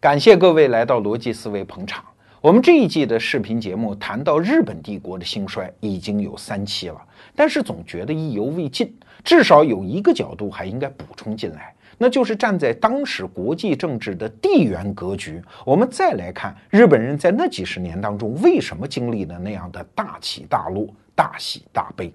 [0.00, 2.04] 感谢各位来到逻辑思维捧场。
[2.40, 7.02] 我们这一季的视频节目谈到日本帝国的兴衰已经有三期了，
[7.34, 20.86] 但是总觉得意犹未尽，至少有一个角度还应该补充进来，那就是站在当时国际政治的地缘格局，我们再来看日本人在那几十年当中为什么经历了那样的大起大落、
[21.16, 22.12] 大喜大悲。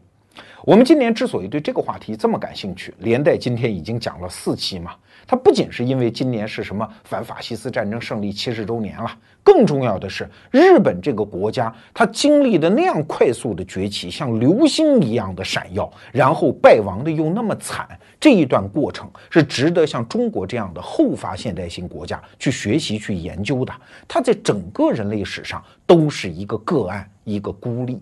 [0.64, 4.96] 我们今年之所以对这个话题这么感兴趣，连带今天已经讲了四期嘛。
[5.26, 9.10] 它不仅是因为今年是什么反法西斯战争胜利七十周年了，
[9.44, 17.88] 更重要的是，日本这个国家它经历的那样快速的崛起，像流星一样的闪耀，然后败亡的又那么惨，
[18.20, 23.74] 这一段过程是值得像中国这样的后发现代型国家去学习、去研究的。
[24.08, 28.00] 它在整个人类史上都是一个个案，一个孤立。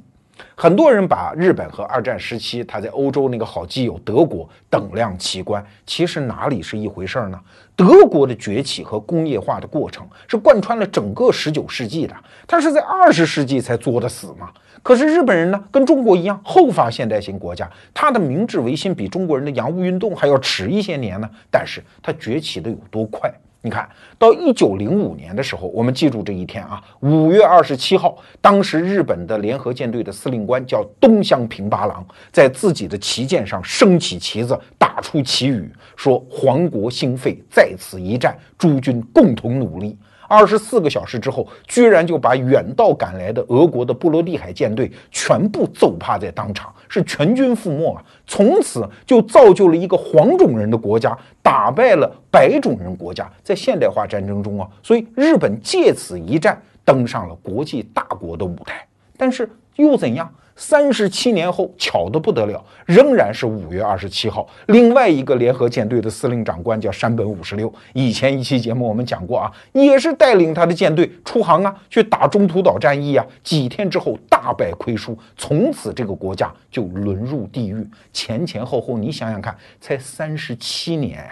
[0.56, 7.40] 很多人把日本和二战时期他在欧洲那个好基友德国等量齐观，其实哪里是一回事儿呢？
[7.76, 14.52] 德国的崛起和工业化的过程是贯穿了整个十九世纪的，它是在二十世纪才作的死嘛。
[14.84, 23.32] 可是日本人呢，跟中国一样后发现代型国家，他的明治维新比中国人的洋务运动还要迟一些年呢，但是他崛起的有多快？
[23.64, 39.96] 你看到一九零五年的时候，我们记住这一天啊，五月二十七号，当时日本的联合舰队的司令官叫东乡平八郎，在自己的旗舰上升起旗子，打出旗语，说“皇国兴废，在此一战，诸军共同努力”。
[40.32, 48.02] 二十四个小时之后，居然就把远道赶来的俄国的波罗的海舰队全部揍趴在当场，是全军覆没啊！
[48.26, 58.88] 从此就造就了一个黄种人的国家，打败了白种人国家，在现代化战争中啊，所以日本借此一战登上了国际大国的舞台。
[59.18, 60.34] 但是又怎样？
[60.56, 64.48] 三十七年后，巧得不得了，仍然是五月二十七号。
[64.68, 67.74] 另外一个联合舰队的司令长官叫山本五十六。
[67.94, 73.26] 以前一期节目我们讲过啊，也是带领他的舰队出航啊，去打中途岛战役啊。
[73.44, 77.88] 几天之后大败亏输，从此这个国家就沦入地狱。
[78.14, 81.28] 前前后后，你想想看，才三十七年。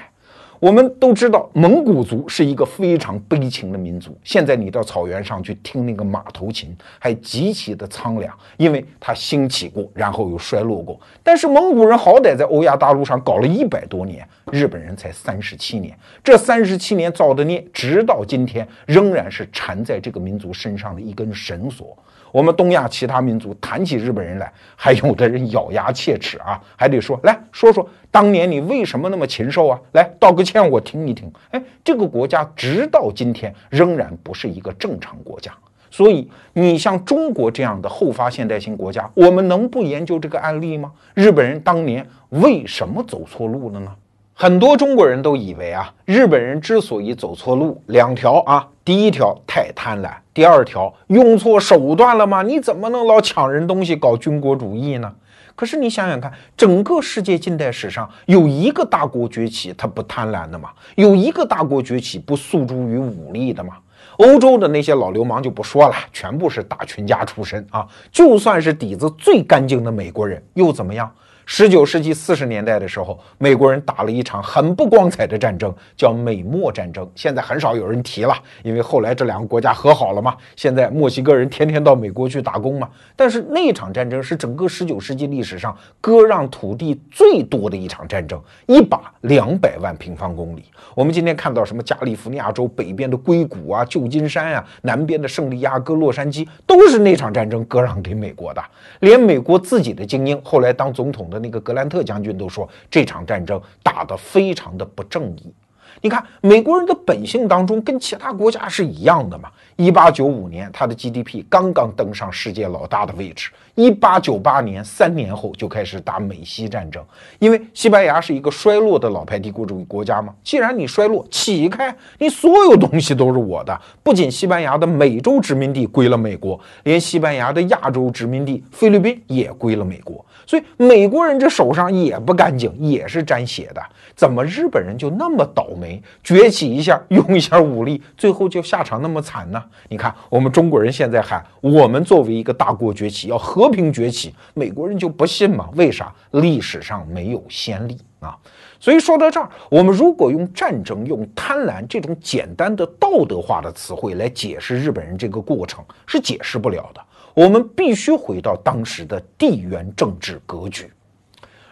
[0.59, 4.17] 我们都知道，蒙古族是一个非常悲情的民族。
[4.25, 10.99] 现在你到草原上去听那个马头琴，还极其的苍凉，因为它兴起过，然后又衰落过。
[11.23, 15.97] 但是蒙古人好歹在欧亚大陆上搞了一百多年，日本人才三十七年。
[16.21, 21.97] 这三十七年造的孽，直到今天仍然是缠在这个民族身上的一根绳索。
[22.31, 29.79] 我们东亚其他民族谈起日本人来，还有的人咬牙切齿啊，还得说来说说当年你为什么那么禽兽啊？
[29.93, 31.31] 来道个歉，我听一听。
[31.51, 35.51] 哎，这个国家直到今天仍然不是一个正常国家。
[35.91, 40.91] 所以你像中国这样的后发现代型国家，我们能不研究这个案例吗？
[41.15, 43.95] 日本人当年为什么走错路了呢？
[44.41, 52.41] 很多中国人都以为啊，日本人之所以走错路，两条啊，第一条太贪婪，第二条用错手段了吗？
[52.41, 55.13] 你怎么能老抢人东西搞军国主义呢？
[55.57, 60.69] 可是你想想看，整个世界近代史上有一个大国崛起，它不贪婪的吗？
[60.95, 63.73] 有一个大国崛起不诉诸于武力的吗？
[64.19, 71.11] 欧洲的那些老流氓就不说了，全部是大群家出身啊，就算是底子最干净的美国人又怎么样？
[71.51, 77.09] 十九世纪四十年代的时候，美国人打了一场很不光彩的战争，叫美墨战争。
[77.15, 80.37] 现在很少有人提了，因为后来这两个国家和好了嘛。
[80.55, 82.87] 现在墨西哥人天天到美国去打工嘛。
[83.15, 90.65] 但是那场战争是整个十九世纪历史上割让土地最多的一场战争，一把两百万平方公里。
[90.93, 98.63] 我们今天看到什么加利福尼亚州北边的硅谷啊、旧金山啊，南边的圣地亚哥、洛杉矶，都是那场战争割让给美国的。
[98.99, 101.38] 连美国自己的精英后来当总统的。
[101.39, 105.53] 那个格兰特将军都说这场战争打得非常的不正义。
[106.01, 109.49] 你看，美国人的本性当中跟其他国家是一样的嘛。
[109.75, 113.49] 一八九五年，他的 GDP 刚刚登上世界老大的位置。
[113.75, 117.03] 一八九八年，三年后就开始打美西战争，
[117.39, 120.33] 因为西班牙是一个衰落的老牌帝国主义国家嘛。
[120.41, 123.81] 既然你衰落，起开，你所有东西都是我的。
[124.01, 130.25] 不仅西班牙的美洲殖民地归了美国，连西班牙的亚洲殖民地菲律宾也归了美国。
[130.49, 133.81] 所以美国人这手上也不干净，也是沾血的。
[134.15, 139.63] 怎么日本人就那么倒霉，崛起一下，用一下武力，最后就下场那么惨呢？
[139.89, 145.69] 你看，我们中国人现在喊我们作为一个大国崛起，要和平崛起，美国人就不信嘛？
[145.75, 146.11] 为啥？
[146.31, 148.35] 历史上没有先例啊！
[148.79, 157.01] 所以说到这儿，我们如果用战争、用贪婪这种简单的道德化的词汇来解释日本人这个过程，是解释不了的。
[157.39, 160.91] 我们必须回到当时的地缘政治格局。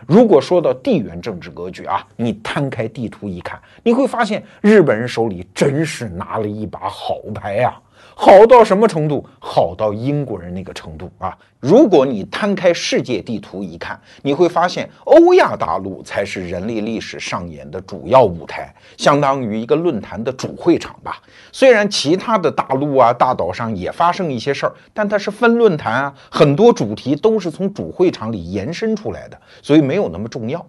[0.05, 7.81] 如果说到地缘政治格局啊，你摊开地图一看，你会发现日本人手里真是拿了一把好牌啊。
[8.15, 9.25] 好到什么程度？
[9.39, 11.37] 好到英国人那个程度啊！
[11.59, 21.21] 如果你摊开世界地图一看，你会发现欧亚大陆才是人类历史上演的主要舞台，相当于一个论坛的主会场吧。
[21.51, 30.65] 虽然其他的大陆啊、大岛上也发生一些事儿，但它是分论坛啊，很多主题都是从主会场里延伸出来的，所以没有那么重要。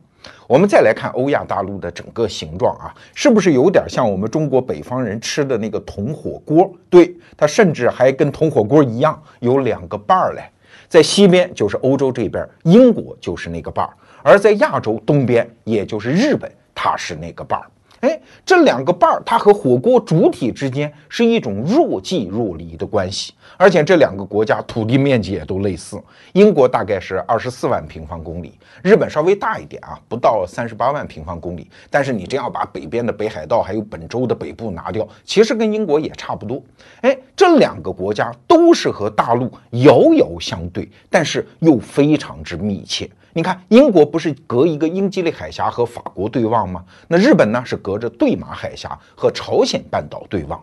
[0.46, 6.72] 我们再来看欧亚大陆的整个形状啊，是不是有点像我们中国北方人吃的那个铜火锅？
[6.88, 10.42] 对，它甚至还跟铜火锅一样，有两个瓣儿嘞。
[10.88, 13.92] 在西边就是欧洲这边，英国就是那个瓣儿；
[14.22, 17.66] 而在亚洲东边，也就是日本，它是那个瓣儿。
[18.00, 23.32] 哎，这两个瓣儿，它和火锅主体之间是一种若即若离的关系。
[23.56, 26.00] 而且这两个国家土地面积也都类似，
[26.32, 28.52] 英国大概是二十四万平方公里，
[28.82, 31.68] 日本稍微大一点啊，不到三十八万平方公里。
[31.90, 36.62] 但是你这样把北边的北海道还有本州的北部拿掉，其实跟英国也差不多。
[37.00, 43.10] 哎，这两个国家都是和大陆遥遥相对，但是又非常之密切。
[43.38, 46.84] 你看，英国不是隔一个英吉利海峡和法国对望吗？
[47.06, 50.60] 那日本呢，是隔着对马海峡和朝鲜半岛对望。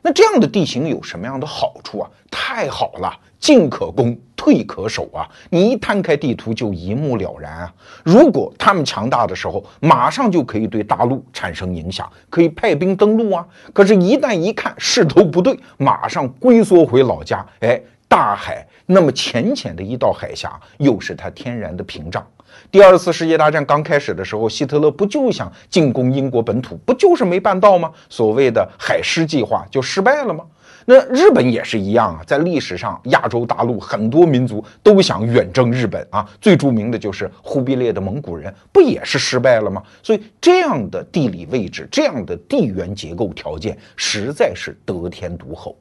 [0.00, 2.08] 那这样的地形有什么样的好处啊？
[2.30, 5.26] 太好了，进可攻，退可守啊！
[5.50, 7.74] 你一摊开地图就一目了然啊！
[8.04, 13.44] 如果他们强大的时候，马上就可以对大陆产生影响，可以派兵登陆啊！
[13.72, 17.44] 可是，一旦一看势头不对，马上龟缩回老家。
[17.58, 17.80] 哎，
[18.14, 22.24] 大海那么浅浅的一道海峡，又是它天然的屏障。
[22.70, 27.90] 第二次世界大战刚开始的时候，希特勒不就想进攻英国本土，不就是没办到吗？
[28.08, 30.44] 所谓的海狮计划就失败了吗？
[30.86, 39.82] 那日本也是一样啊，在历史上，亚洲大陆很多民族都想远征日本啊，最著名的就是忽必烈的蒙古人，不也是失败了吗？
[40.04, 45.76] 所以这样的地理位置，这样的地缘结构条件，实在是得天独厚。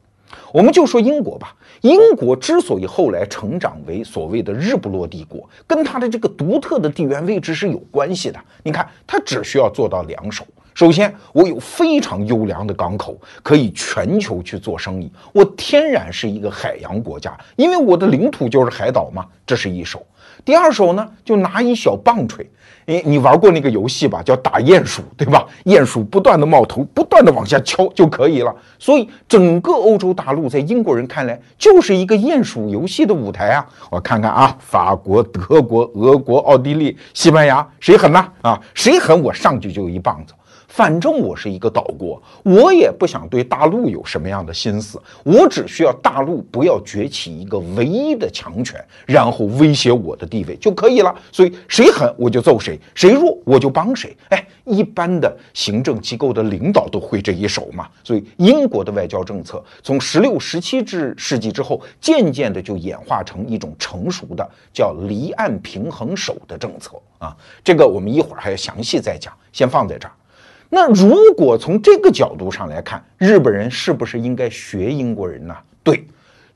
[0.51, 8.39] 我们就说英国吧，英国之所以后来成长为所谓的日不落帝国，跟它的这个独特的地缘位置是有关系的。
[8.63, 20.05] 你看，它只需要做到两手：首先，我有非常优良的港口，可以全球去做生意；我天然是一个海洋国家，因为我的领土就是海岛嘛，这是一手。
[20.43, 22.49] 第二手呢，就拿一小棒槌。
[22.85, 24.21] 你你玩过那个游戏吧？
[24.21, 25.45] 叫打鼹鼠，对吧？
[25.63, 28.53] 鼹鼠不断的冒头，不断的往下敲就可以了。
[28.77, 33.65] 所以整个欧洲大陆在英国人看来就是一个鼹鼠游戏的舞台啊！
[33.89, 38.27] 我看看啊，法国、德国、俄国、奥地利、西班牙，谁狠呢？
[38.41, 40.33] 啊，谁狠，我上去就一棒子。
[40.73, 51.13] 反正我是一个岛国，我也不想对大陆有什么样的心思，我只需要大陆不要崛起一个唯一的强权，然后威胁我的地位就可以了。
[51.31, 54.17] 所以谁狠我就揍谁，谁弱我就帮谁。
[54.29, 57.87] 哎，一般的行政机构的领导都会这一手嘛。
[58.03, 67.37] 所以英国的外交政策从十六、十七之世纪之后，渐渐的就演化成一种成熟的叫离岸平衡手的政策啊。
[67.63, 70.11] 这个我们一会儿还要详细再讲，先放在这儿。
[70.75, 75.55] 那如果从这个角度上来看，日本人是不是应该学英国人呢？
[75.83, 76.03] 对，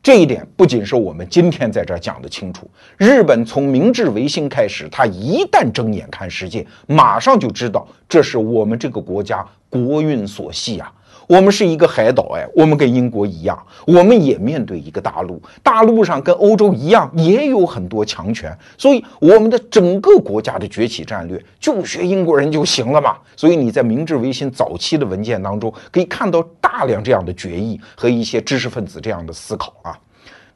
[0.02, 2.68] 这一点不仅是我们今天在这儿讲的清楚。
[2.98, 10.92] 日本从明治维新开始，他一旦睁眼看世界，马上就知道这是我们这个国家国运所系啊。
[11.28, 23.18] 我们是一个海岛，哎，我们跟英国一样，我们也面对一个大陆，大陆上跟欧洲一样，也有很多强权，所以我们的整个国家的崛起战略就学英国人就行了嘛。
[23.36, 30.00] 所以你在明治维新早期的文件当中，可以看到大量这样的决议和一些知识分子这样的思考啊。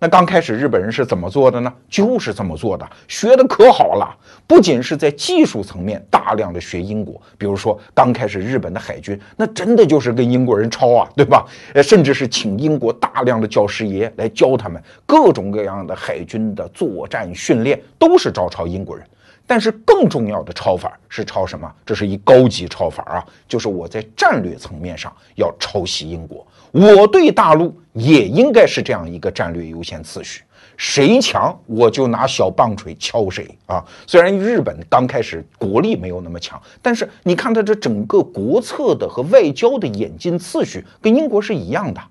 [0.03, 1.71] 那刚开始日本人是怎么做的呢？
[1.87, 4.17] 就是这么做的，学的可好了。
[4.47, 11.45] 不仅是在技术层面大量的学英国，比如说刚开始日本的海军，那真的就是跟英国人抄啊，对吧？
[11.75, 19.05] 呃，甚至是请英国大量的教师爷来教他们各种各样的海军的作战训练，都是照抄英国人。
[19.45, 21.71] 但是更重要的抄法是抄什么？
[21.85, 26.45] 这是一高级抄法啊，就是我在战略层面上要抄袭英国。
[26.71, 30.41] 我对大陆也应该是这样一个战略优先次序，
[30.77, 33.83] 谁强我就拿小棒槌敲谁啊！
[34.07, 42.01] 虽然日本刚开始国力没有那么强，但是你看它这整个国策的和外交的演进次序跟英国是一样的。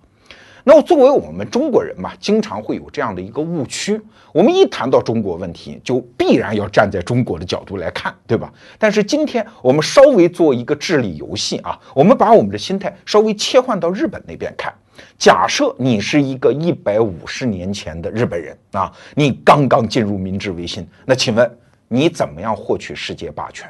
[0.64, 4.00] 那作为我们中国人嘛，经常会有这样的一个误区，
[4.33, 8.52] 我们一谈到中国问题，就必然要站在中国的角度来看，对吧？
[8.79, 14.73] 但是今天我们稍微做一个智力游戏啊，我们把我们的心态稍微切换到日本那边看。
[15.17, 23.67] 假设你是一个一百五十年前的日本人啊，你刚刚进入明治维新，那请问你怎么样获取世界霸权？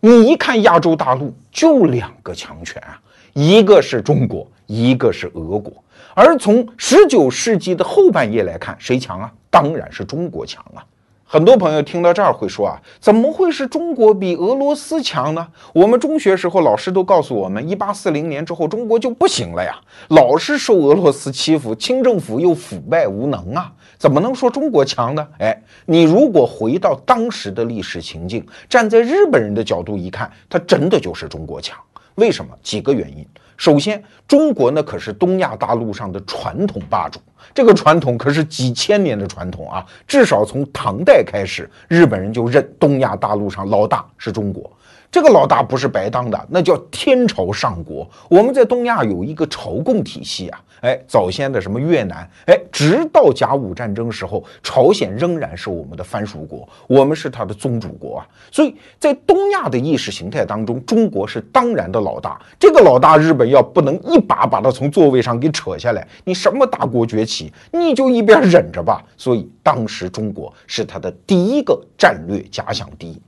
[0.00, 3.00] 你一看亚洲大陆就两个强权啊，
[3.32, 5.70] 一个是中国，一个是俄国。
[6.14, 9.30] 而从十九世纪的后半叶来看，谁强啊？
[9.50, 10.82] 当然是中国强啊！
[11.26, 15.46] 很多朋友听到这儿会说啊，怎么会是中国比俄罗斯强呢？
[15.74, 25.26] 我们中学时候老师都告诉我们，一八四零年之后中国就不行了呀，老是受俄罗斯欺负，清政府又腐败无能啊，怎么能说中国强呢？
[25.38, 31.78] 哎，你如果回到当时的历史情境，站在日本人的角度一看，他真的就是中国强。
[32.16, 32.50] 为什么？
[32.62, 33.26] 几个原因。
[33.62, 37.20] 首先，中国呢可是东亚大陆上的传统霸主，
[37.54, 39.86] 这个传统可是几千年的传统啊！
[40.04, 44.68] 至少从唐代开始，日本人就认东亚大陆上老大是中国。
[45.12, 48.08] 这个老大不是白当的，那叫天朝上国。
[48.30, 58.26] 我们在东亚有一个朝贡体系啊，哎，早先的什么越南，哎，直到甲午战争时候，朝鲜仍然是我们的藩属国，我们是他的宗主国啊。
[58.50, 62.40] 所以在东亚的意识形态当中，中国是当然的老大。
[62.58, 69.04] 这个老大，日本要不能一把把他从座位上给扯下来，你什么大国崛起，你就一边忍着吧。
[69.18, 73.20] 所以当时中国是他的第一个战略假想敌。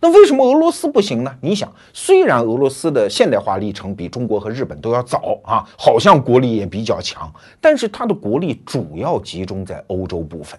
[0.00, 1.36] 那为什么俄罗斯不行呢？
[1.42, 7.30] 你想，虽然俄罗斯的现代化历程比中国和日本都要早啊，好像国力也比较强，
[7.60, 10.58] 但是它的国力主要集中在欧洲部分。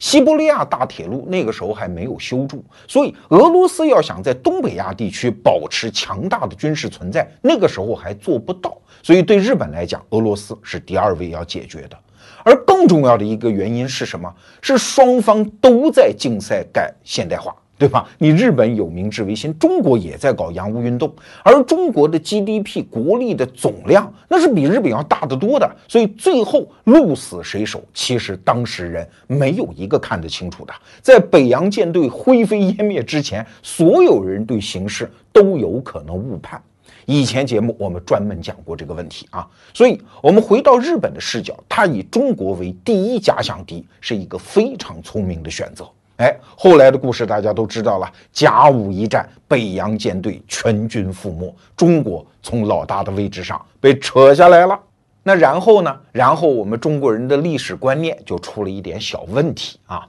[0.00, 8.76] 西伯利亚大铁路那个时候还没有修筑，所以俄罗斯要想在东北亚地区保持强大的军事存在，那个时候还做不到。
[9.02, 11.98] 所以对日本来讲，俄罗斯是第二位要解决的。
[12.42, 14.32] 而更重要的一个原因是什么？
[14.62, 17.54] 是双方都在竞赛干现代化。
[17.78, 18.08] 对吧？
[18.18, 30.74] 你日本有明治维新，中国也在搞洋务运动，而中国的 GDP 国力的总量那是比日本要大得多的，所以最后鹿死谁手，其实当事人没有一个看得清楚的。
[31.00, 36.60] 在北洋舰队灰飞烟灭之前，所有人对形势都有可能误判。
[37.06, 45.88] 以前节目我们专门讲过这个问题啊，所以我们回到日本的视角，他以中国为第一假想敌，是一个非常聪明的选择。
[46.18, 48.12] 哎，后来的故事大家都知道了。
[48.32, 54.78] 甲午一战，北洋舰队全军覆没，中国从老大的位置上被扯下来了。
[55.22, 56.00] 那然后呢？
[56.10, 60.06] 然后我们中国人的历史观念就出了一点小问题啊。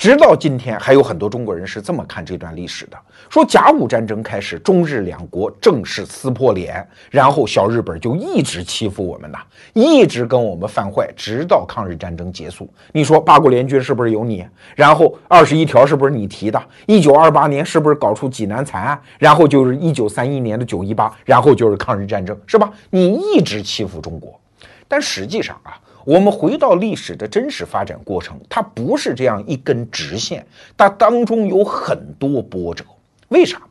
[0.00, 2.96] 直到今天，还有很多中国人是这么看这段历史的：
[3.28, 9.38] 说甲午战争开始，中日两国正式撕破脸，然后小日本就一直欺负我们呐，
[9.74, 12.66] 一直跟我们犯坏，直到抗日战争结束。
[12.92, 14.42] 你说八国联军是不是有你？
[14.74, 16.58] 然后二十一条是不是你提的？
[16.86, 18.98] 一九二八年是不是搞出济南惨案？
[19.18, 22.72] 然后就是一九三一年的九一八，然后就是抗日战争，是吧？
[22.88, 24.40] 你一直欺负中国，
[24.88, 25.78] 但实际上啊。
[26.04, 32.84] 我们回到历史的真实发展过程，它不是这样一根直线，它当中有很多波折。
[33.28, 33.62] 为啥？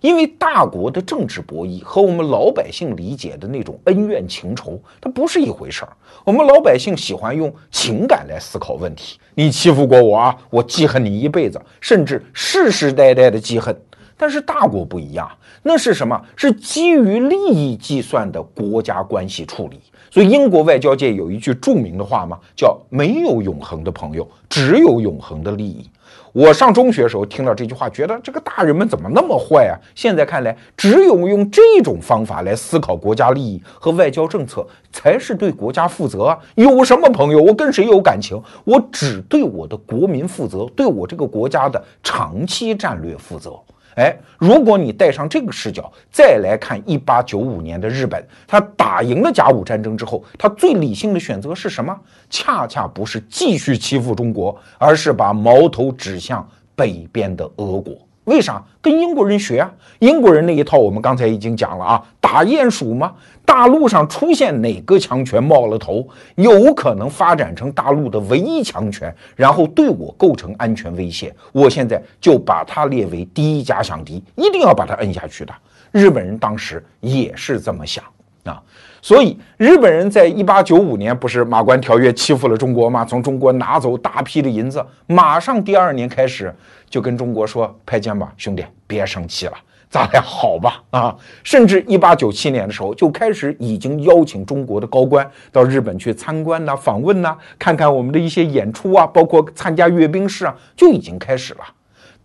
[0.00, 5.92] 因为大国的政治博弈和我们老百姓理解的那种恩怨情仇，它不是一回事儿。
[6.24, 13.76] 我们老百姓喜欢用情感来思考问题，你欺负过我啊，我记恨你一辈子，甚至世世代代的记恨。
[14.18, 15.30] 但是大国不一样，
[15.62, 16.20] 那是什么？
[16.36, 19.80] 是基于利益计算的国家关系处理。
[20.10, 25.88] 所以，英国外交界有一句著名的话嘛，叫“没有永恒的朋友，只有永恒的利益”。
[26.32, 29.74] 我上中学时候听到这句话，觉得这个大人们怎么那么坏啊？
[29.94, 36.38] 现在看来，只有用这种方法来思考国家利益和外交政策，才是对国家负责啊！
[36.54, 37.42] 有什么朋友？
[37.42, 38.40] 我跟谁有感情？
[38.64, 43.58] 我只对我的国民负责，对我这个国家的长期战略负责。
[43.98, 51.94] 哎，如果你带上这个视角再来看一八九五年的日本，他打赢了甲午战争之后，他最理性的选择是什么？
[52.30, 58.07] 恰恰不是继续欺负中国，而是把矛头指向北边的俄国。
[58.28, 58.62] 为啥？
[58.80, 59.70] 跟英国人学啊！
[59.98, 63.12] 英国人那一套我们刚才已经讲了啊，打鼹鼠吗？
[63.44, 66.06] 大陆上出现哪个强权冒了头，
[66.36, 75.52] 有可能发展成大陆的唯一强权，然后对我构成安全威胁，我现在就把它列为第一假想敌，一定要把它摁下去的。
[75.90, 78.04] 日本人当时也是这么想
[78.44, 78.62] 啊，
[79.00, 83.04] 所以日本人在一八九五年不是马关条约欺负了中国吗？
[83.04, 86.54] 从中国拿走大批的银子，马上第二年开始。
[86.90, 89.52] 就跟中国说拍肩膀，兄弟别生气了，
[89.90, 91.14] 咱俩好吧啊！
[91.44, 101.60] 甚至一八九七年的时候就开始已经邀请中国的高官到日本去参观呐、访问呐，看看我们的一些演出啊，包括参加阅兵式啊，就已经开始了。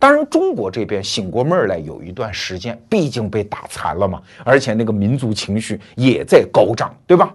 [0.04, 7.32] 当然，中国这边醒过闷儿来有一段时间，毕竟被打残了嘛，而且那个民族情绪也在高涨，对吧？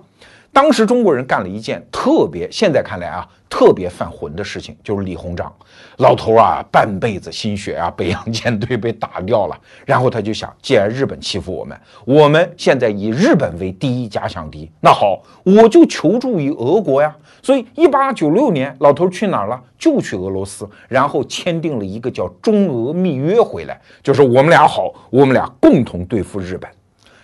[0.51, 5.51] 当时中国人干了一件特别，现在看来啊，特别犯浑的事情，就是李鸿章
[5.97, 17.15] 老头啊，半辈子心血啊，北洋舰队被打掉了，然后他就想，既然日本欺负我们，我们现在以日本为第一假想敌，那好，我就求助于俄国呀。
[17.41, 19.61] 所以，一八九六年，老头去哪儿了？
[19.77, 26.69] 就去俄罗斯，然后签订了一个叫中俄密约回来，就是我们俩好，我们俩共同对付日本。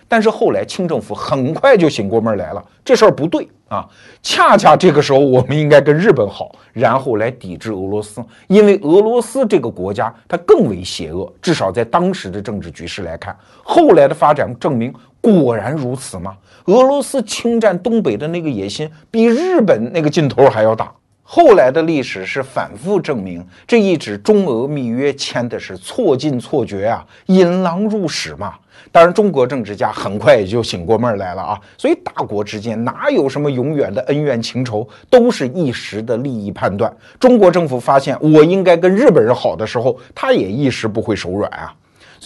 [0.08, 3.86] 但是后来清政府很快就醒过闷来了，这事儿不对啊！
[4.22, 16.36] 恰恰这个时候，我们应该跟日本好，然后来抵制俄罗斯，因为俄罗斯这个国家它更为邪恶，至少在当时的政治局势来看，后来的发展证明果然如此吗？
[16.66, 20.92] 俄罗斯侵占东北的那个野心，比日本那个劲头还要大。
[21.28, 28.54] 后来的历史是反复证明，这一纸中俄密约签的是错进错觉啊，引狼入室嘛。
[28.92, 31.60] 当然，中国政治家很快也就醒过闷来了啊！
[31.76, 36.94] 所以，大国之间哪有什么永远的恩怨情仇，都是一时的利益判断。
[37.18, 41.74] 中国政府发现我应该跟日本人好的时候，他也一时不会手软啊。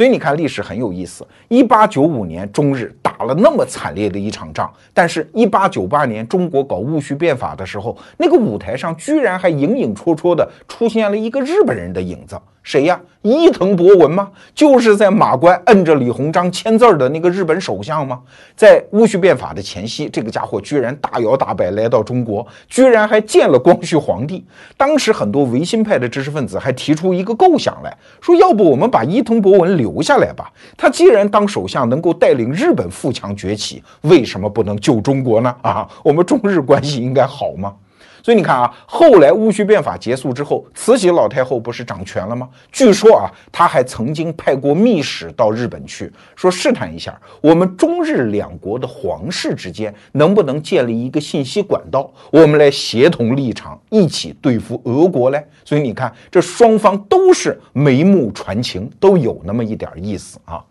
[0.01, 1.27] 所以你看，历史很有意思。
[1.49, 12.35] 一八九五年，中日打了那么惨烈的一场仗，但是，一八九八年中国搞戊戌变法的时候，那个舞台上居然还影影绰绰的出现了一个日本人的影子。
[12.63, 13.01] 谁呀？
[13.23, 14.31] 伊藤博文吗？
[14.55, 18.21] 就是在马关摁着李鸿章签字的那个日本首相吗？
[18.57, 24.43] 在戊戌变法的前夕，这个家伙居然大摇大摆来到中国，居然还见了光绪皇帝。
[24.77, 30.51] 当时很多维新派的知识分子还提出一个构想来说：要不我们把伊藤博文留下来吧？
[30.77, 35.55] 他既然当首相能够带领日本富强崛起，为什么不能救中国呢？
[35.63, 37.75] 啊，我们中日关系应该好吗？
[38.23, 42.49] 所以你看啊，后来戊戌变法结束之后，慈禧老太后不是掌权了吗？
[42.71, 55.45] 据说啊，她还曾经派过密使到日本去，说试探一下我们中日两国的皇室之间能不能建立一个信息管道，我们来协同立场，一起对付俄国嘞。
[55.65, 60.63] 所以你看，这双方都是眉目传情，都有那么一点意思啊。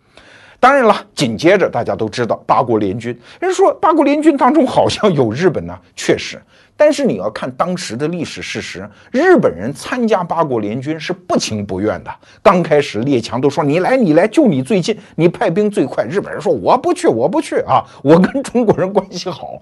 [0.58, 6.40] 当然了，紧接着大家都知道八国联军， 人说八国联军当中好像有日本呢，确实。
[6.80, 12.10] 但是你要看当时的历史事实，日本人参加八国联军是不情不愿的。
[12.42, 16.06] 刚开始列强都说你来你来，就你最近，你派兵最快。
[16.06, 19.60] 日本人说我不去我不去啊，我跟中国人关系好。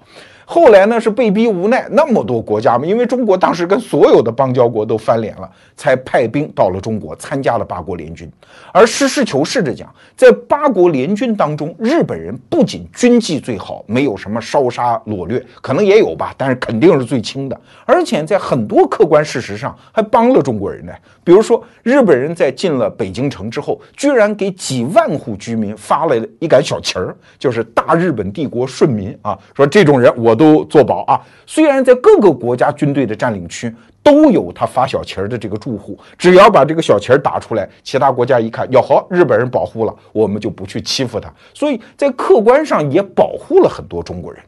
[0.50, 8.26] 后来呢是被逼无奈，那么多国家嘛，因为中国当时跟所有的邦交国都翻脸了，才派兵到了中国参加了八国联军。
[8.72, 17.60] 而实事求是的讲，在八国联军当中，日本人不仅军纪最好，没有什么烧杀掳掠，可能也有吧，但是肯定是最轻的。
[17.84, 20.92] 而且在很多客观事实上还帮了中国人呢。
[21.22, 30.37] 比如说，日本人在进了北京城之后，居然给几万户居民发了一杆小旗儿，就是大日本帝国顺民啊，说这种人我。
[30.38, 31.20] 都做保啊！
[31.44, 41.30] 虽然在各个国家军队的占领区都有他发小旗儿的这个住户，只要把这个小旗儿打出来，其他国家一看，哟呵，日本人保护了，我们就不去欺负他。
[41.52, 44.40] 所以在客观上也保护了很多中国人。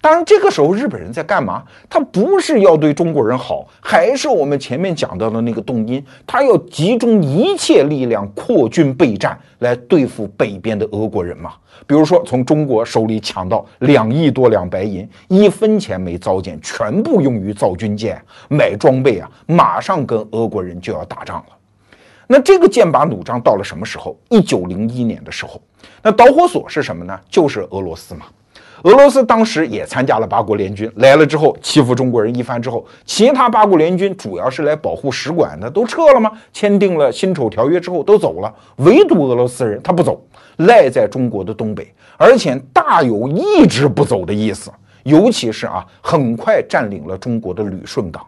[0.00, 1.64] 当然，这个时候日本人在干嘛？
[1.90, 11.54] 他不是要对中国人好，还是我们前面讲到的那个动因，他要集中一切力量扩军备战，来对付北边的俄国人嘛。
[11.86, 21.46] 比如说，从中国手里抢到两亿多两白银，一分钱没糟践，全部用于造军舰、买装备啊，马上跟俄国人就要打仗了。
[22.28, 24.16] 那这个剑拔弩张到了什么时候？
[24.30, 25.60] 一九零一年的时候，
[26.02, 27.18] 那导火索是什么呢？
[27.28, 28.26] 就是俄罗斯嘛。
[28.82, 36.30] 俄罗斯当时也参加了八国联军，来了之后欺负中国人一番之后，其他八国联军主要是来保护使馆的，都撤了吗？
[36.52, 40.22] 签订了辛丑条约之后都走了，唯独俄罗斯人他不走，
[40.58, 44.70] 赖在中国的东北，而且大有一直不走的意思。
[45.04, 48.26] 尤其是啊，很快占领了中国的旅顺港，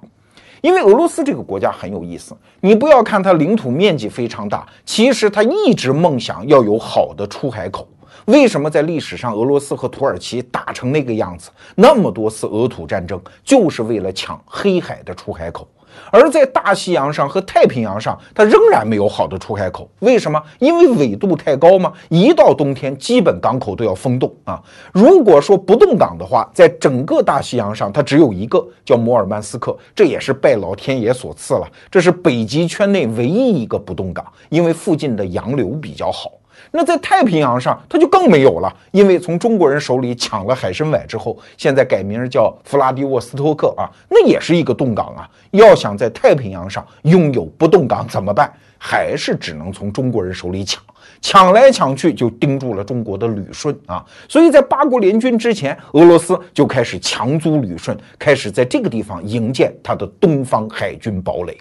[0.60, 7.86] 因为俄罗斯这个国家很有意思，你不要看它领土面积非常大，其实它一直梦想要有好的出海口。
[8.28, 11.50] 为什么在历史上俄罗斯和土耳其打成那个样子？
[11.74, 15.66] 那么多次俄土战争，就是为了抢黑海的出海口。
[16.10, 19.88] 而在大西洋上和太平洋上，它仍然没有好的出海口。
[20.00, 20.40] 为什么？
[20.58, 21.90] 因为纬度太高吗？
[22.10, 24.62] 一到冬天，基本港口都要封冻啊。
[24.92, 31.66] 如果说不动港的话，在整个大西洋上，它只有一个叫摩尔曼斯克，这也是拜老天爷所赐了。
[31.90, 36.32] 这是北极圈内唯一一个不动港，因为附近的洋流比较好。
[36.70, 45.28] 那在太平洋上，它就更没有了，因为从中国人手里抢了海参崴之后，现在改名叫弗拉迪沃斯托克啊，那也是一个冻港啊。
[45.52, 48.52] 要想在太平洋上拥有不冻港怎么办？
[48.80, 50.80] 还是只能从中国人手里抢，
[51.20, 54.04] 抢来抢去就盯住了中国的旅顺啊。
[54.28, 61.58] 所以在八国联军之前，俄罗斯就开始强租旅顺，开始在这个地方营建它的东方海军堡垒。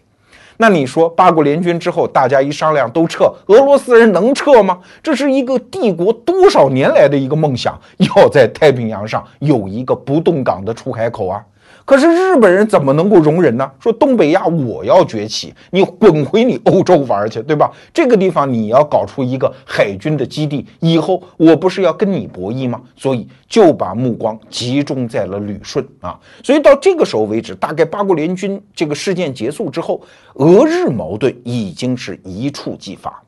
[0.58, 4.80] 那你说八国联军之后，大家一商量都撤，俄罗斯人能撤吗？
[5.04, 11.42] 这是一个帝国多少年来的一个梦想，要在太平洋上有一个不动港的出海口啊。
[11.88, 13.72] 可是日本人怎么能够容忍呢？
[13.80, 17.72] 说东北亚我要崛起，你滚回你欧洲玩去，对吧？
[17.94, 22.82] 这个地方你要搞出一个海军的基地，以后我不是要跟你博弈吗？
[22.98, 26.20] 所以就把目光集中在了旅顺啊。
[26.44, 30.02] 所以到这个时候为止，大概八国联军这个事件结束之后，
[30.34, 33.24] 俄日矛盾已经是一触即发。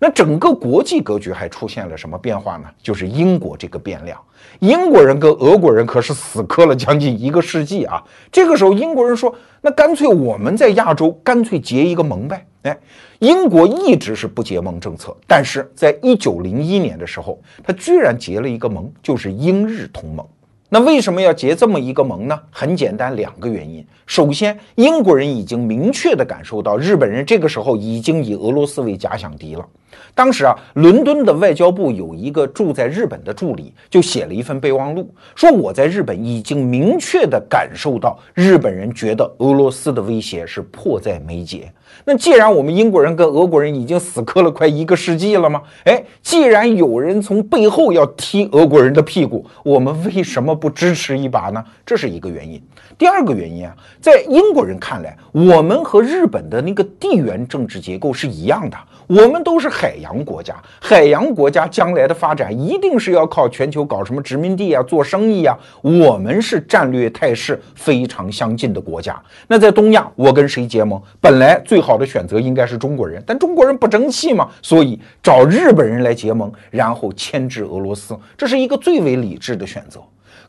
[0.00, 2.64] 那整个国际格局还出现了什么变化呢？
[2.82, 4.18] 就是英国这个变量。
[4.62, 8.00] 英国人跟俄国人可是死磕了将近一个世纪啊！
[8.30, 12.78] 这个时候，英国人说：“那干脆我们在亚洲干脆结一个盟呗。”哎，
[13.18, 20.24] 英国一直是不结盟政策，但是在一九零一年的时候，他居然结了一个盟，就是英日同盟。
[20.68, 22.40] 那为什么要结这么一个盟呢？
[22.52, 23.84] 很简单，两个原因。
[24.06, 29.66] 首先，英国人已经明确地感受到，日本人这个时候已经以俄罗斯为假想敌了。
[30.14, 41.72] 当时啊，伦敦的外交部有一个住在日本的助理，就写了一份备忘录，说我在日本已经明确地感受到，日本人觉得俄罗斯的威胁是迫在眉睫。
[42.04, 45.62] 那既然我们英国人跟俄国人已经死磕了快一个世纪了吗？
[45.84, 51.62] 哎，既然有人从背后要踢俄国人的屁股，我们为什么不支持一把呢？
[51.84, 52.60] 这是一个原因。
[52.96, 58.76] 第二个原因啊，在英国人看来，我们和日本的那个地缘政治结构是一样的。
[59.06, 65.58] 我们都是海洋国家，海洋国家将来的发展一定是要靠全球搞什么殖民地啊、做生意啊。
[65.80, 69.20] 我们是战略态势非常相近的国家。
[69.48, 71.02] 那在东亚，我跟谁结盟？
[71.20, 80.00] 本来最好的选择应该是中国人，但中国人不争气嘛，所以找日本人来结盟，然后牵制俄罗斯，这是一个最为理智的选择。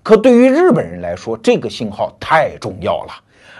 [0.03, 3.13] 可对于日本人来说，这个信号太重要了。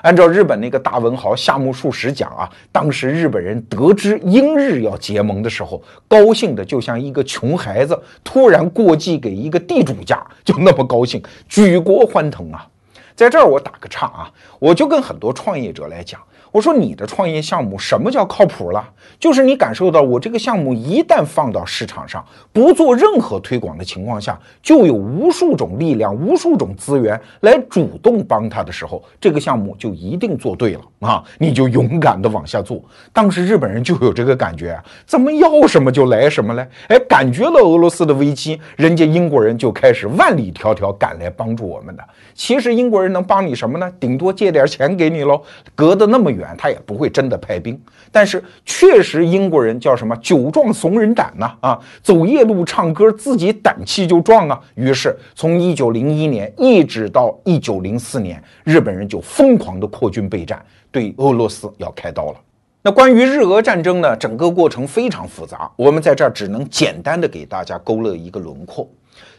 [0.04, 12.68] 按照日本那个大文豪夏目漱石讲啊，当时日本人得知英日要结盟的时候，高兴的就像一个穷孩子突然过继给一个地主家，就那么高兴，举国欢腾啊！
[13.16, 16.20] 在这儿我打个岔啊，我就跟很多创业者来讲。
[16.54, 18.88] 我说你的创业项目什么叫靠谱了？
[19.20, 31.24] 就是你感受到我这个项目一旦放到市场上，不做任何推广的情况下，就有无数种力量、无数种资源来主动帮他的时候，这个项目就一定做对了啊！
[31.40, 32.80] 你就勇敢的往下做。
[33.12, 36.68] 当时日本人就有这个感觉啊，怎么要什么就来什么嘞？
[36.88, 42.04] 哎，感觉了俄罗斯的危机，人家英国人就开始万里迢迢赶来帮助我们的。
[42.36, 43.92] 其实英国人能帮你什么呢？
[44.00, 45.42] 顶多借点钱给你喽，
[45.74, 46.43] 隔得那么远。
[46.58, 47.80] 他也不会真的派兵，
[48.12, 54.60] 但是确实英国人叫什么“酒壮怂人胆”呐啊，走夜路唱歌，自己胆气就壮啊。
[54.76, 62.38] 于是从一九零一年一直到一九零四年，日本人就疯狂的扩军备战，对俄罗斯要开刀了。
[62.82, 68.90] 那关于日俄战争呢，整个过程非常复杂，我们在这儿只能简单的给大家勾勒一个轮廓。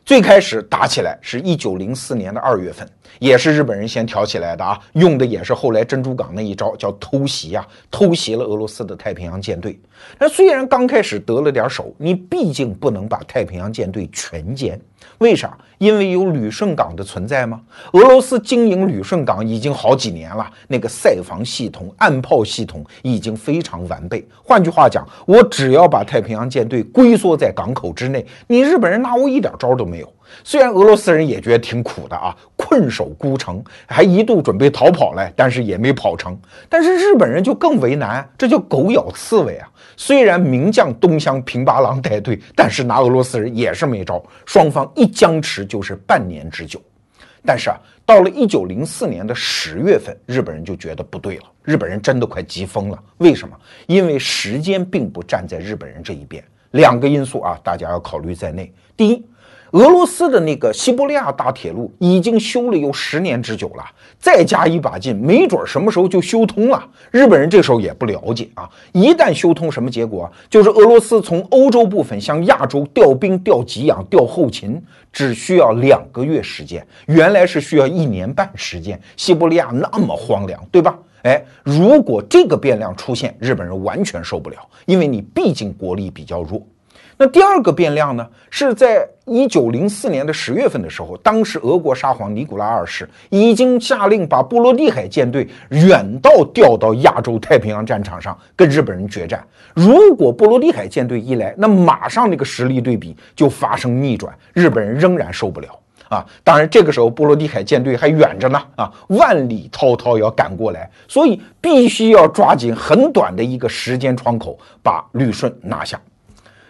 [0.04, 2.86] 最开始打起来是一九零四年的二月份，
[3.18, 9.80] 也是日本人先挑起来的啊，用的也是后来珍珠港那一招，叫偷袭啊，偷袭了俄罗斯的太平洋舰队。
[10.18, 14.78] 那虽然刚开始得了点手，你毕竟不能把太平洋舰队全歼。
[15.18, 15.56] 为啥？
[15.78, 17.60] 因为有旅顺港的存在吗？
[17.92, 24.26] 俄罗斯经营旅顺港已经好几年了，那个塞防系统、岸炮系统已经非常完备。
[24.42, 30.10] 换句话讲，我只要把太平洋舰队龟缩在港口之内，你日本人拿我一点招都没有。
[30.42, 36.38] 虽然俄罗斯人也觉得挺苦的啊，困守孤城，还一度准备逃跑来，但是也没跑成。
[36.68, 39.68] 但是日本人就更为难，这叫狗咬刺猬啊！
[39.96, 44.22] 虽然名将东乡平八郎带队，但是拿俄罗斯人也是没招。
[44.44, 46.80] 双方一僵持就是半年之久。
[47.46, 52.98] 但是啊，到了一九零四年的十月份，日本人就觉得不对了，日本人真的快急疯了。
[53.18, 53.56] 为什么？
[53.86, 56.42] 因为时间并不站在日本人这一边。
[56.72, 58.72] 两个因素啊，大家要考虑在内。
[58.96, 59.24] 第一。
[59.74, 63.84] 俄罗斯的那个西伯利亚大铁路已经修了有十年之久了，
[64.20, 66.88] 再加一把劲，没准什么时候就修通了。
[67.10, 70.30] 日本人这时候也不了解啊，一旦修通，什么结果？
[70.48, 74.80] 就是俄罗斯从欧洲部分向亚洲调兵、调给养、调后勤，
[75.12, 79.00] 只需要两个月时间，原来是需要一年半时间。
[79.16, 80.96] 西伯利亚那么荒凉，对吧？
[81.24, 84.56] 哎，如果这个变量出现，日本人完全受不了，
[84.86, 86.64] 因为你毕竟国力比较弱。
[87.16, 99.44] 那第二个变量呢，是在一九零四年的十月份的时候，当时俄国沙皇尼古拉二世已经下令把波罗的海舰队远道调到亚洲太平洋战场上跟日本人决战。
[99.74, 105.68] 如果波罗的海舰队一来，那马上那个实力对比就发生逆转，日本人仍然受不了
[106.08, 106.24] 啊！
[106.42, 116.00] 当然，这个时候波罗的海舰队还远着呢啊，万里滔滔要赶过来，所以必须要抓紧很短的一个时间窗口把旅顺拿下。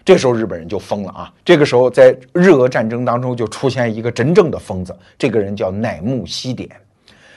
[0.05, 1.33] 这时候日本人就疯了啊！
[1.45, 6.69] 这个时候在日俄战争当中就出现一个真正的疯子，这个人叫乃木希典。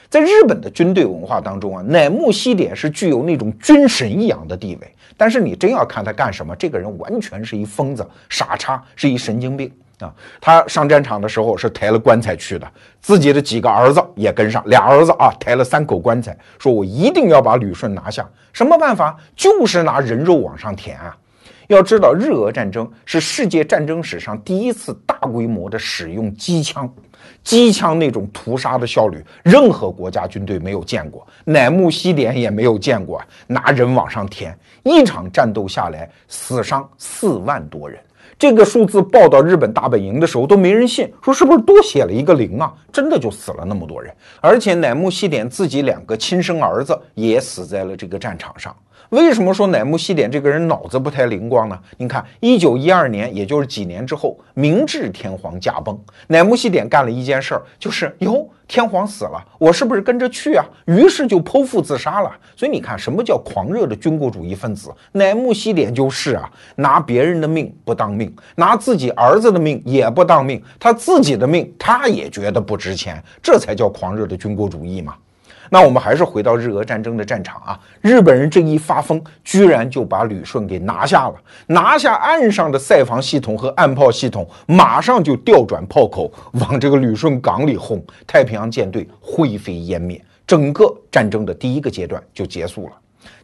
[0.10, 4.94] 在日本的军队文化当中啊，乃木希典是具有那种军神一样的地位。
[5.16, 10.14] 但是你真要看他干什么，这个人完全是一疯子、傻叉，是一神经病啊！
[10.40, 12.70] 他上战场的时候是抬了棺材去的，
[13.02, 18.28] 自己的几个儿子也跟上，俩儿子啊抬了三口棺材，说我一定要把旅顺拿下。
[18.54, 19.18] 什么办法？
[19.36, 21.18] 就是拿人肉往上填啊！
[21.68, 26.90] 要知道，日俄战争是世界战争史上第一次大规模的使用机枪，
[27.44, 38.00] 机枪那种屠杀的效率，任何国家军队没有见过，乃木希典也没有见过，拿人往上填，一场战斗下来，死伤四万多人。
[38.40, 42.72] 这个数字报到日本大本营的时候，都没人信，说是不是多写了一个零啊？
[42.94, 48.74] 真的就死了那么多人，而且乃木希典自己两个亲生儿子也死在了这个战场上。
[49.10, 51.80] 为什么说乃木希典这个人脑子不太灵光呢？
[51.98, 60.66] 您看，一九一二年，也就是几年之后，明治天皇驾崩，乃木希典干了一件事儿，就是哟，天皇死了，我是不是跟着去啊？
[60.88, 62.30] 于是就剖腹自杀了。
[62.58, 64.94] 所以你看，什么叫狂热的军国主义分子？
[65.14, 75.16] 乃木希典就是啊，拿别人的命不当命，拿自己儿子的命也不当命，他自己的命他也觉得不值钱，这才叫狂热的军国主义嘛。
[75.70, 77.80] 那我们还是回到日俄战争的战场啊！
[78.02, 81.36] 日本人这一发疯，居然就把旅顺给拿下了，
[81.68, 92.92] 拿下岸上的塞防系统和岸炮系统，马上就调转炮口往这个旅顺港里轰，太平洋舰队灰飞烟灭，整个战争的第一个阶段就结束了。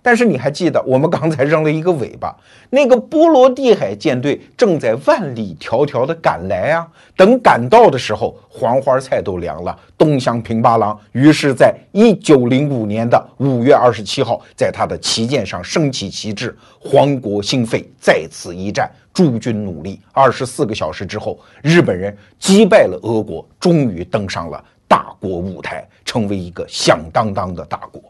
[0.02, 2.36] 但是你还记得我们刚才扔了一个尾巴，
[2.70, 6.88] 那个波罗的海舰队正在万里迢迢的赶来啊！
[7.16, 20.00] 等赶到的时候，黄花菜都凉了，东乡平八郎于是在一九零五年的五月二十七号，在他的旗舰上升起旗帜，皇国兴废，在此一战，诸军努力。
[20.12, 28.02] 二十四个小时之后，日本人击败了俄国，终于登上了大国舞台，成为一个响当当的大国。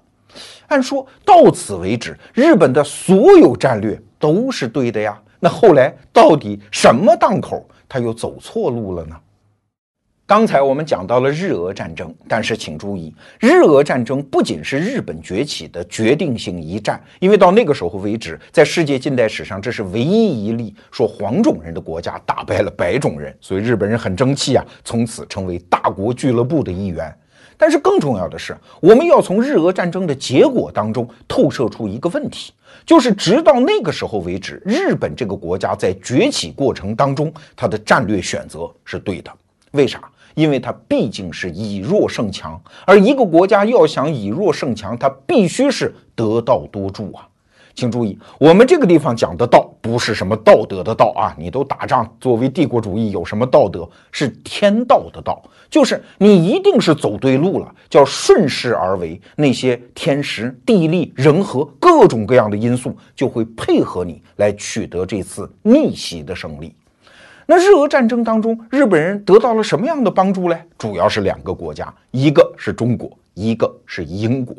[0.73, 5.15] 按说到此为止，日本的所有战略都是对的呀。
[5.39, 9.15] 那后来到底什么档口他又走错路了呢？
[10.25, 27.15] 刚才我们讲到了日俄战争，但是请注意，日俄战争不仅是日本崛起的决定性一战，因为到那个时候为止，在世界近代史上，这是唯一一例说黄种人的国家打败了白种人，所以日本人很争气啊，从此成为大国俱乐部的一员。
[27.58, 32.54] 但是更重要的是，我们要从日俄战争的结果当中透射出一个问题，
[32.86, 39.32] 就是直到那个时候为止，日本这个国家在崛起过程当中，它的战略选择是对的。
[39.72, 40.02] 为啥？
[40.36, 47.28] 因为它毕竟是以弱胜强，而一个国家要想以弱胜强，它必须是得道多助啊。
[47.75, 51.36] 请注意，我们这个地方讲的道不是什么道德的道啊！
[51.38, 53.89] 你都打仗，作为帝国主义有什么道德？
[54.12, 59.19] 是天道的道，就是你一定是走对路了，叫顺势而为。
[59.36, 66.75] 那些天时、地利、人和各种各样的因素就会配合你来取得这次逆袭的胜利。
[67.45, 70.63] 那日俄战争当中，日本人得到了什么样的帮助嘞？
[70.77, 74.55] 主要是两个国家，一个是中国，一个是英国。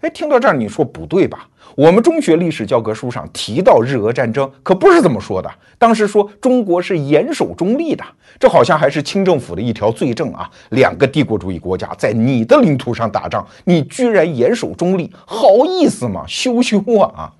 [0.00, 1.48] 哎，听到这儿你说不对吧？
[1.78, 5.48] 我们中学历史教科书上提到日俄战争，可不是这么说的。
[5.78, 8.04] 当时说中国是严守中立的，
[8.36, 10.50] 这好像还是清政府的一条罪证啊。
[10.70, 16.24] 两个帝国主义国家在你的领土上打仗，你居然严守中立，好意思吗？
[16.26, 17.32] 羞羞啊啊！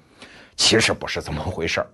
[0.54, 1.86] 其实不是这么回事儿。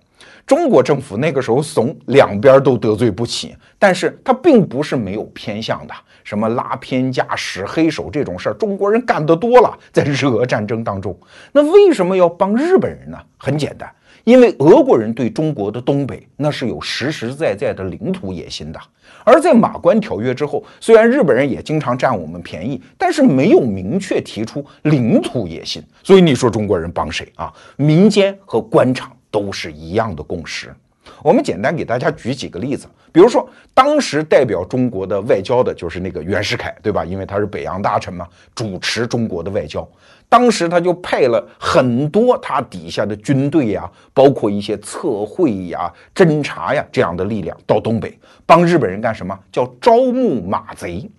[0.45, 5.93] 中国政府那个时候怂，两边都得罪不起，但是他并不是没有偏向的。
[6.23, 9.77] 什么拉偏架、使黑手这种事儿，中国人干得多了。
[9.91, 11.15] 在日俄战争当中，
[11.51, 13.17] 那为什么要帮日本人呢？
[13.37, 13.87] 很简单，
[14.23, 18.79] 因为俄国人对中国的东北那是有实实在在的领土野心的。
[19.23, 25.83] 而在马关条约之后，虽然日本人也经常占我们便宜，但是没有明确提出领土野心。
[26.03, 27.53] 所以你说中国人帮谁啊？
[27.77, 30.73] 民间和官场都是一样的共识。
[31.21, 37.03] 我们简单给大家举几个例子，比如说当时代表中国的外交的就是那个袁世凯，对吧？
[37.03, 39.85] 因为他是北洋大臣嘛，主持中国的外交。
[40.29, 49.37] 当时他就派了很多他底下的军队呀，包括一些测绘呀、侦察呀这样的力量到东北帮日本人干什么？
[49.51, 51.09] 叫招募马贼。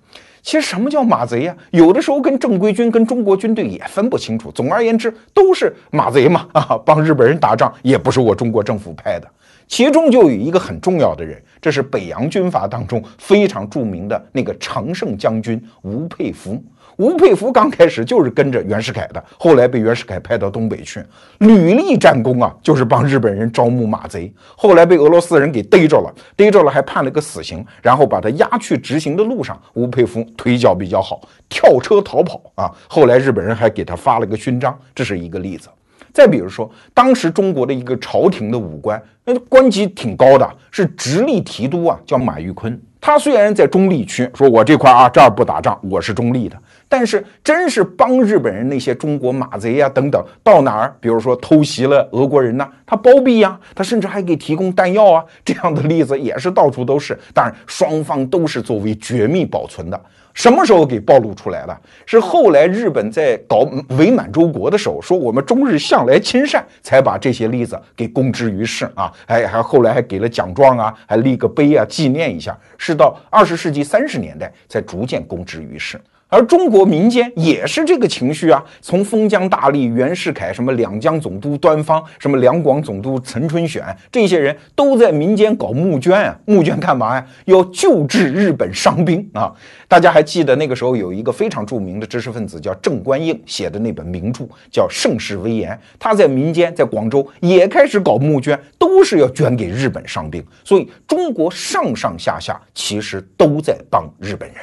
[0.47, 1.57] 其实什么叫马贼呀？
[1.73, 4.49] 有的时候跟正规军、跟中国军队也分不清楚。
[4.53, 6.79] 总而言之，都是马贼嘛 啊！
[6.87, 9.29] 帮日本人打仗也不是我中国政府派的。
[9.67, 16.63] 其中就有一个很重要的人，这是北洋军阀当中非常著名的那个常胜将军吴佩孚。
[16.97, 21.05] 吴佩孚刚开始就是跟着袁世凯的，后来被袁世凯派到东北去，
[21.39, 24.33] 屡立战功啊，就是帮日本人招募马贼。
[24.57, 32.71] 后来被俄罗斯人给逮着了，逮着了还判了个死刑，然后把他押去执行的路上，吴佩孚腿脚比较好，跳车逃跑啊。
[32.89, 35.69] 后来日本人还给他发了个勋章，这是一个例子。
[36.15, 42.81] 再比如说，当时中国的一个朝廷的武官，那官级挺高的，是直隶提督啊，叫马玉坤。
[42.99, 46.57] 他虽然在中立区，说我这块啊这儿不打仗，我是中立的。
[46.89, 57.19] 但是，真是帮日本人那些中国马贼呀等等，到哪儿，比如说偷袭了俄国人呢，他包庇呀，他甚至还给提供弹药啊，这样的例子也是到处都是。
[57.35, 60.01] 当然，双方都是作为绝密保存的。
[60.33, 61.77] 什么时候给暴露出来的？
[62.05, 63.67] 是后来日本在搞
[63.99, 69.11] 伪满洲国的时候，说我们中日向来亲善，才把这些例子给公之于世啊！
[69.27, 72.57] 哎，还后来还给了奖状啊，还立个碑啊，纪念一下。
[72.77, 75.99] 是到二十世纪三十年代才逐渐公之于世。
[76.29, 87.25] 而中国民间也是这个情绪啊，从封疆大吏袁世凯，什么两江总督端方，什么两广总督陈春选，这些人都在民间搞募捐啊，募捐干嘛呀？
[87.45, 89.53] 要救治日本伤兵啊！
[89.87, 104.59] 大家还记得那个时候有一个非常著名的知识分子叫郑观应写的那本名著叫《盛世威严》，他在民间在广州也开始搞募捐，都是要捐给日本伤兵，所以中国上上下下其实都在帮日本人。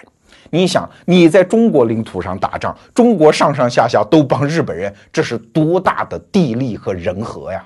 [0.53, 7.65] 你想，你在中国领土上打仗，中国上上下下都帮日本人，这是多大的地利和人和呀？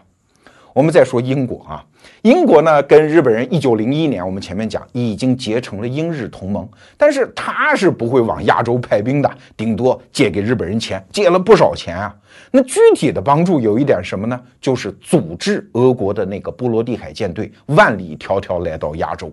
[0.74, 1.84] 我们再说英国啊，
[2.22, 12.16] 英国呢跟日本人一九零一年，我们前面讲已经结成了英日同盟，但是他是不会往亚洲派兵的，顶多借给日本人钱，借了不少钱啊。
[12.52, 14.40] 那具体的帮助有一点什么呢？
[14.62, 19.30] 就是组织俄国的那个波罗的海舰队万里迢迢来到亚洲。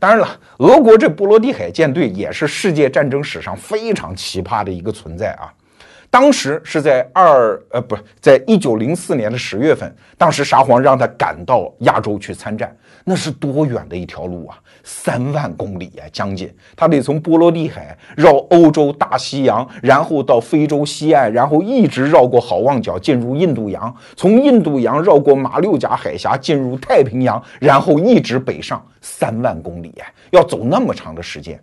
[0.00, 5.52] 当然了，俄国这波罗的海舰队也是世界战争史上非常奇葩的一个存在啊。
[6.08, 14.58] 当时是在二呃不是在一九零四年的十月份，当时沙皇让他赶到亚洲去参战，那是多远的一条路啊！
[14.82, 31.60] 三万公里呀，将近，他得从波罗的海绕欧洲大西洋，然后到非洲西岸，然后一直绕过好望角进入印度洋，从印度洋绕过马六甲海峡进入太平洋，然后一直北上三万公里呀，要走那么长的时间。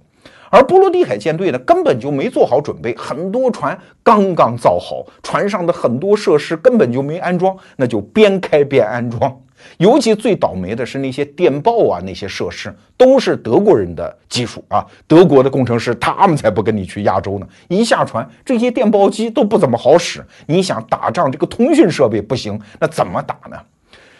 [0.49, 9.41] 而波罗的海舰队呢，根本就没做好准备，很多船刚刚造好，船上的很多设施根本就没安装，那就边开边安装。
[9.77, 17.47] 尤其最倒霉的是那些电报啊，那些设施都是德国人的技术啊，德国的工程师他们才不跟你去亚洲呢。
[17.67, 20.25] 一下船，这些电报机都不怎么好使。
[20.45, 23.58] 你想打仗，这个通讯设备不行，那怎么打呢？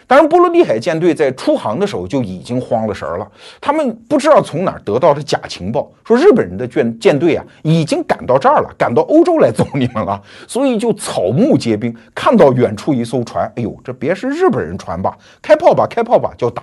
[0.08, 3.30] 当然，波罗的海舰队在出航的时候就已经慌了神了。
[3.60, 11.94] 他们不知道从哪儿得到的假情报，说日本人的舰舰队啊已经赶到这儿了，赶到欧洲来揍你们了，所以就草木皆兵。
[12.14, 15.14] 看到远处一艘船，哎呦，这别是日本人船吧？
[15.42, 16.62] 开炮吧，开炮吧，就打。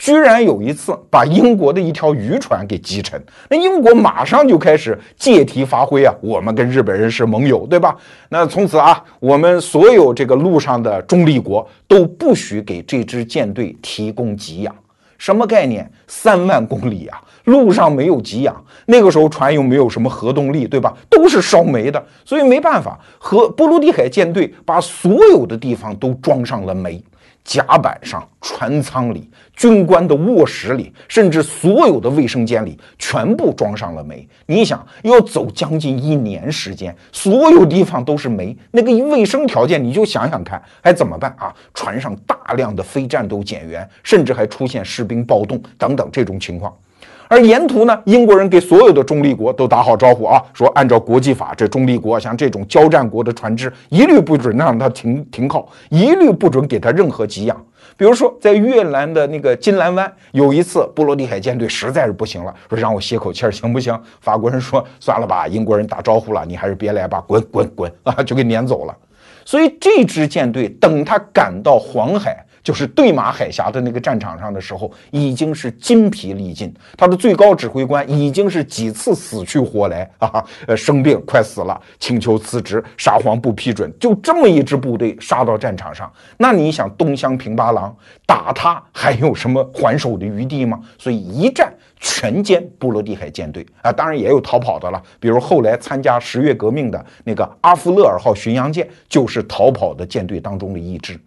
[0.00, 7.94] 居然有一次把英国的一条渔船给击沉，那英国马上就开始借题发挥啊，我们跟日本人是盟友，对吧？
[8.30, 14.74] 那从此啊，我们所有这个路上的中立国都不许给这支舰队提供给养，
[15.18, 15.88] 什么概念？
[16.06, 20.96] 三万公里啊，路上没有给养，那个时候船又没有什么核动力，对吧？
[21.10, 27.04] 都是烧煤的，所以没办法，和波罗的海舰队把所有的地方都装上了煤。
[27.50, 34.24] 甲板上、船舱里、军官的卧室里，甚至所有的卫生间里，全部装上了煤。
[34.46, 41.52] 你想要走将近一年时间，所有地方都是煤，那个卫生条件，你就想想看，还怎么办啊？
[41.74, 46.72] 船上大量的非战斗减员，甚至还出现士兵暴动等等这种情况。
[47.30, 57.56] 而沿途呢，英国人给所有的中立国都打好招呼啊，说按照国际法，这中立国像这种交战国的船只，一律不准让他停停靠，一律不准给他任何给养。
[57.96, 63.96] 比如说，在越南的那个金兰湾，有一次波罗的海舰队实在是不行了，说让我歇口气儿行不行？
[64.20, 68.96] 法国人说算了吧，英国人打招呼了，你还是别来吧，滚滚滚啊，就给撵走了。
[69.44, 72.44] 所以这支舰队等他赶到黄海。
[72.62, 76.72] 就是对马海峡的那个战场上的时候，已经是筋疲力尽。
[76.96, 83.92] 他的最高指挥官已经是几次死去活来啊，呃，生病快死了，请求辞职，沙皇不批准。
[83.98, 87.94] 就这么一支部队杀到战场上，那你想东乡平八郎
[88.26, 90.80] 打他还有什么还手的余地吗？
[90.98, 101.18] 所以一战全歼波罗的海舰队啊，当然也有逃跑的了，比如后来参加十月革命的那个阿夫勒尔号巡洋舰，就是逃跑的舰队当中的一支。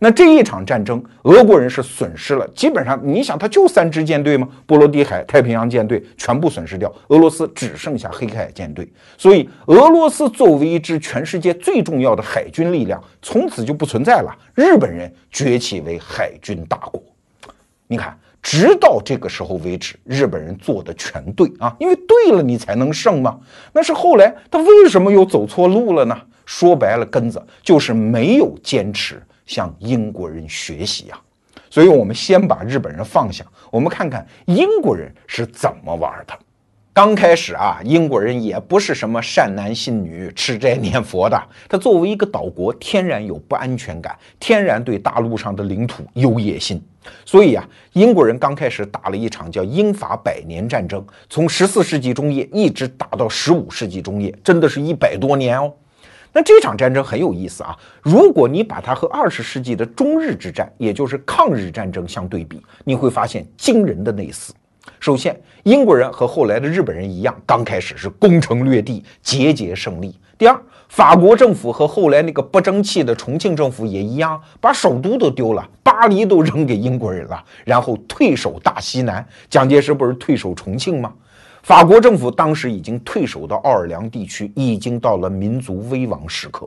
[0.00, 4.48] 那这一场战争，俄国人是损失了，基本上你想，他就三支舰队吗？
[4.64, 8.88] 波罗的海、太平洋舰队全部损失掉，俄罗斯只剩下黑海舰队。
[9.16, 14.32] 所以，俄罗斯作为一支全世界最重要的海军力量，从此就不存在了。
[14.54, 17.02] 日本人崛起为海军大国。
[17.88, 23.36] 你看，直到这个时候为止，日本人做的全对啊，因为对了，你才能胜嘛。
[23.72, 26.16] 那是后来他为什么又走错路了呢？
[26.46, 29.20] 说白了，根子就是没有坚持。
[29.48, 31.18] 向英国人学习呀，
[31.70, 36.38] 所以我们先把日本人放下，我们看看英国人是怎么玩的。
[36.92, 41.40] 刚开始啊，英国人也不是什么善男信女、吃斋念佛的。
[41.68, 46.82] 他作为一个岛国，天然有不安全感，天然对大陆上的领土有野心。
[47.24, 55.72] 所以啊，英国人刚开始打了一场叫英法百年战争，从十四世纪中叶一直打到十五世纪中叶，真的是一百多年哦。
[56.32, 57.76] 那这场战争很有意思啊！
[58.02, 64.52] 如果你把它和二十世纪的中日之战，也就是抗日战争相对比，你会发现惊人的类似。
[65.00, 70.18] 首先，英国人和后来的日本人一样，刚开始是攻城略地，节节胜利。
[70.36, 79.26] 第二，法国政府和后来那个不争气的重庆政府也一样，把首都都丢了，巴黎都扔给英国人了，然后退守大西南。
[79.50, 81.12] 蒋介石不是退守重庆吗？
[81.68, 86.66] 法国政府当时已经退守到奥尔良地区，已经到了民族危亡时刻。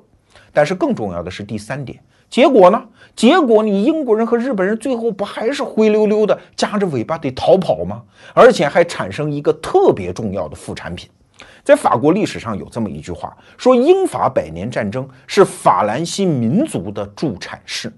[0.54, 2.00] 但是更重要的是第三点，
[2.30, 2.80] 结果呢？
[3.16, 8.04] 结果你英国人和日本人最后不还是灰溜溜的夹着尾巴得逃跑吗？
[8.36, 11.10] 而且还产生一个特别重要的副产品。
[11.64, 17.92] 在法国历史上有这么一句话，说英法百年战争是法兰西民族的助产士。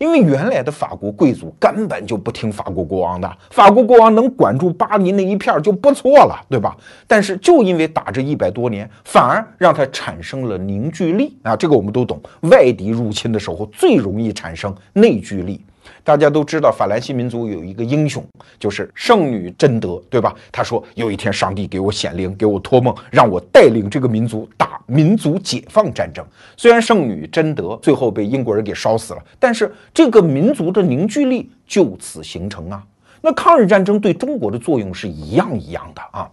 [0.00, 6.74] 因为原来的法国贵族根本就不听法国国王的，法国国王能管住巴黎那一片就不错了，对吧？
[7.06, 11.54] 但是就因为打这一百多年，反而让他产生了凝聚力啊！
[11.54, 15.62] 这个我们都懂，外敌入侵的时候最容易产生内聚力。
[16.02, 18.24] 大家都知道，法兰西民族有一个英雄，
[18.58, 20.34] 就是圣女贞德，对吧？
[20.50, 26.24] 他说有一天上帝给我显灵，给我托梦，让我带领这个民族打民族解放战争。
[26.56, 32.82] 虽然圣女贞德最后被英国人给烧死了，但是这个民族的凝聚力就此形成啊。
[33.20, 36.30] 那抗日战争对中国的作用是一样一样的啊。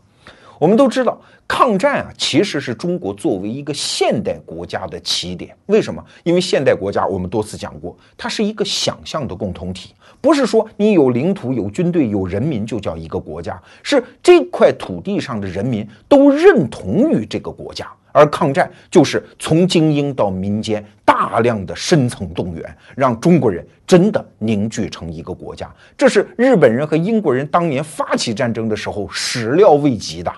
[0.59, 5.55] 我们都知道，抗战啊，其实是中国作为一个现代国家的起点。
[5.67, 6.03] 为什么？
[6.23, 17.87] 因为现代国家，我们多次讲过，它是一个想象的共同体，不是说你有领土、有军队、有人民就叫一个国家，是这块土地上的人民都认同于这个国家。
[18.13, 25.71] 而抗战就是从精英到民间大量的深层动员，让中国人真的凝聚成一个国家。
[25.95, 30.33] 这是日本人和英国人当年发起战争的时候始料未及的。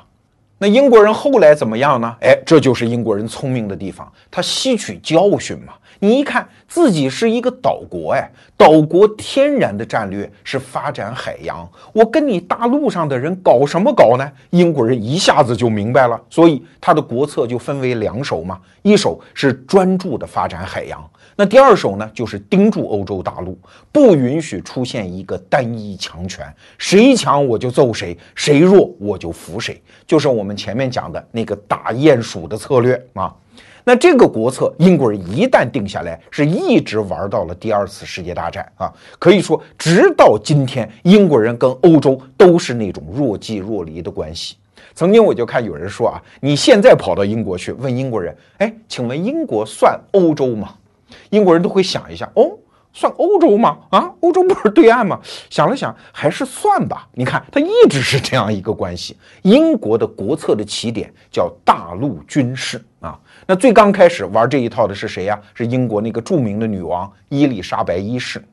[0.61, 2.15] 那英国人后来怎么样呢？
[2.21, 5.73] 哎，这就是英国人聪明的地方，他吸取教训嘛。
[6.01, 14.29] 你一看自己是一个岛国，哎，岛国天然的战略是发展海洋，我跟你大陆上的人搞什么搞呢？
[14.51, 21.09] 英国人一下子就明白了，所以他的国策就分为两手嘛，一手是专注的发展海洋。
[21.39, 23.57] 那第二手呢，就是盯住欧洲大陆，
[23.93, 26.45] 不允许出现一个单一强权，
[26.77, 33.33] 谁强我就揍谁，谁弱我就服谁，就是我们前面讲的那个打鼹鼠的策略啊。
[33.85, 38.93] 那这个国策，英国人一旦定下来，是一直玩到了第二次世界大战啊。
[39.17, 44.57] 可以说，直到今天，英国人跟欧洲都是那种若即若离的关系。
[44.93, 50.75] 曾经我就看有人说啊，你现在跑到英国去问英国人，哎，请问英国算欧洲吗？
[51.29, 52.51] 英国人都会想一下，哦，
[52.91, 53.77] 算欧洲吗？
[53.89, 55.19] 啊，欧洲不是对岸吗？
[55.49, 57.07] 想了想，还是算吧。
[57.13, 59.15] 你看，它一直是这样一个关系。
[59.43, 63.17] 英国的国策的起点叫大陆军事啊。
[63.45, 65.39] 那最刚开始玩这一套的是谁呀？
[65.53, 68.43] 是英国那个著名的女王伊丽莎白一世。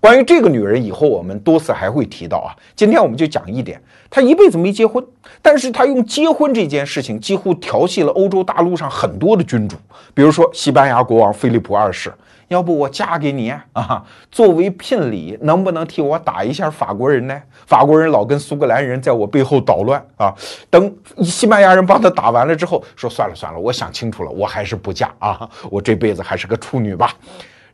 [0.00, 2.52] 关于这个女人，以后我们多次还会提到啊。
[2.76, 5.04] 今天我们就讲一点，她一辈子没结婚，
[5.40, 9.76] 但是她用结婚这件事情几乎调戏了欧洲大陆上很多的君主，
[10.12, 12.12] 比如说西班牙国王菲利普二世。
[12.48, 14.04] 要不我嫁给你啊？
[14.30, 17.42] 作为聘礼，能不能替我打一下法国人呢？
[17.66, 20.32] 法国人老跟苏格兰人在我背后捣乱啊！
[20.68, 25.48] 等西班牙人帮他打完了之后，说算了算了，我想清楚了，我还是不嫁啊！
[25.70, 27.14] 我这辈子还是个处女吧。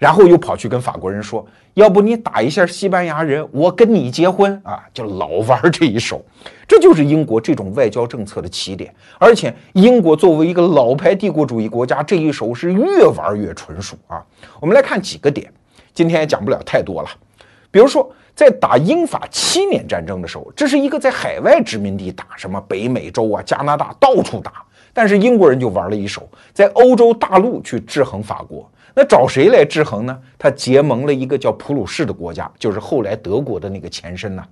[0.00, 6.24] 然后又跑去跟法国人说：“要不你打一下西班牙人，我跟你结婚啊！”就老玩这一手，
[6.66, 8.90] 这就是英国这种外交政策的起点。
[9.18, 14.24] 而且，英国作为一个老牌帝国主义国家，这一手是越玩越纯熟啊！
[14.58, 15.52] 我们来看几个点，
[15.92, 17.08] 今天也讲不了太多了。
[17.70, 28.66] 比如说，在打英法七年战争的时候，这是一个在海外殖民地打，什么北美洲啊、加拿大到处打，但是英国人就玩了一手，在欧洲大陆去制衡法国。
[28.94, 30.18] 那找谁来制衡呢？
[30.38, 34.44] 他结盟了一个叫普鲁士的国家，就是后来德国的那个前身呢。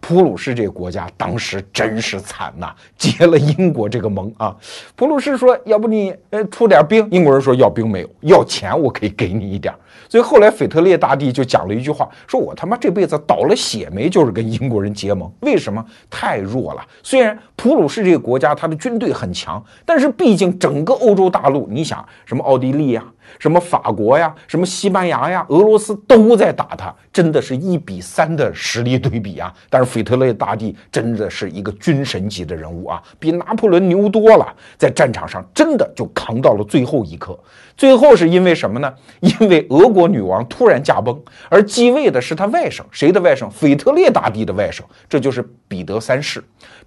[0.00, 4.56] 普鲁士这个国家当时真是惨呐，结了英国这个盟啊。
[4.96, 9.72] 普鲁士说：“要不你呃出点兵？”英国人说：“要兵没有，要钱我可以给你一点。”
[10.10, 15.30] 所以后来腓特烈大帝就讲了一句话：“说我他妈这辈子倒了血霉，就是跟英国人结盟。
[15.42, 15.84] 为什么？
[16.10, 16.84] 太弱了。
[17.04, 23.04] 虽然普鲁士这个国家他的军队很强，但是毕竟整个欧洲大陆，你想什么奥地利呀？”
[23.38, 29.52] 什么法国呀，什么西班牙呀，俄罗斯都在打他，真的是一比三的实力对比啊！
[29.68, 37.38] 但是腓特烈大帝真的是一个军神级的人物啊，比拿破仑牛多了，在战场上真的就扛到了最后一刻。
[37.76, 38.92] 最后是因为什么呢？
[39.20, 41.18] 因为俄国女王突然驾崩，
[41.48, 43.48] 而继位的是他外甥，谁的外甥？
[43.50, 46.42] 腓特烈大帝的外甥，这就是彼得三世。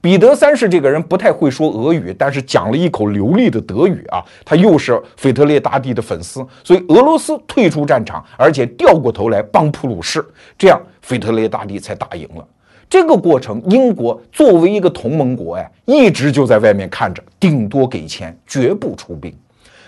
[0.06, 4.24] 彼得三世这个人不太会说俄语，但是讲了一口流利的德语啊。
[4.46, 10.24] 他又是腓特烈大帝的粉丝，所以俄罗斯退出战场，而且掉过头来帮普鲁士，
[10.60, 12.48] 这样腓特烈大帝才打赢了。
[12.88, 19.36] 这个过程，英国作为一个同盟国呀，一直就在外面看着，顶多给钱，绝不出兵。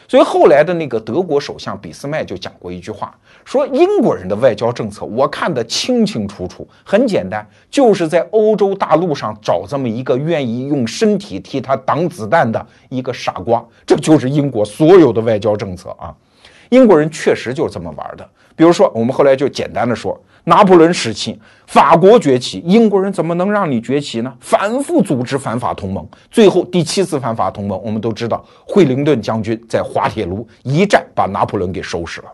[0.08, 3.16] 所以后来的那个德国首相俾斯麦就讲过一句话，
[3.48, 16.14] 说英国人的外交政策我看得清清楚楚，很简单，就是在欧洲大陆上找这么一个愿意用身体替他挡子弹的一个傻瓜，这就是英国所有的外交政策啊。
[16.68, 18.30] 英国人确实就是这么玩的。
[18.54, 20.22] 比如说，我们后来就简单的说。
[20.44, 24.34] 拿破仑时期，法国崛起，英国人怎么能让你崛起呢？
[24.42, 32.28] 反复组织反法同盟，最后第七次反法同盟，我们都知道，惠灵顿将军在滑铁卢一战把拿破仑给收拾了。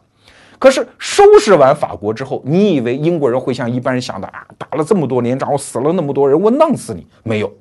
[0.63, 7.05] 可是收拾完法国之后，你以为英国人会像一般人想的啊，打了这么多年仗，我死了那么多人，我弄死你？
[7.21, 7.51] 没有，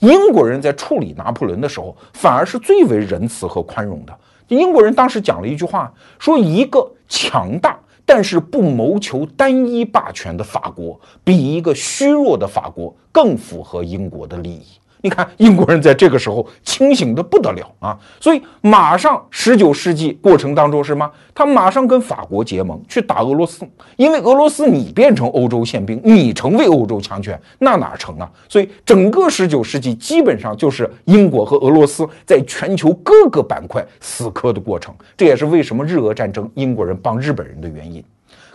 [0.00, 4.14] 英国人在处理拿破仑的时候，反而是最为仁慈和宽容的。
[4.48, 7.78] 英国人当时讲了一句话，说一个强大。
[8.04, 14.64] 但是不谋求单一霸权的法国，比一个虚弱的法国更符合英国的利益。
[15.02, 17.98] 你看，英国人在这个时候清醒的不得了啊！
[18.20, 21.10] 所以马上十九世纪过程当中是吗？
[21.34, 28.30] 他马上跟法国结盟去打俄罗斯，因为俄罗斯你变成欧洲宪兵，你成为欧洲强权，那哪成啊？
[28.48, 34.94] 所以整个十九世纪基本上就是英国和俄罗斯在全球各个板块死磕的过程。
[35.16, 38.04] 这也是为什么日俄战争英国人帮日本人的原因。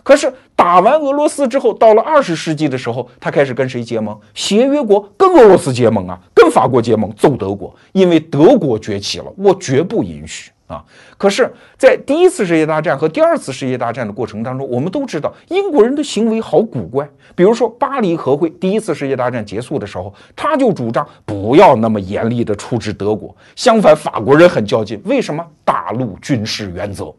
[0.06, 4.16] 可是打完俄罗斯之后，到了二十世纪的时候，他开始跟谁结盟？
[4.34, 10.84] 协约国跟俄罗斯结盟啊，跟法国结盟，揍德国，因为德国崛起了，我绝不允许啊！
[11.18, 17.08] 可是，在第一次世界大战和第二次世界大战的过程当中，我们都知道英国人的行为好古怪。
[17.34, 25.44] 比如说巴黎和会，第一次世界大战结束的时候，他就主张不要那么严厉的处置德国，相反，法国人很较劲，为什么？
[25.64, 27.12] 大陆军事原则。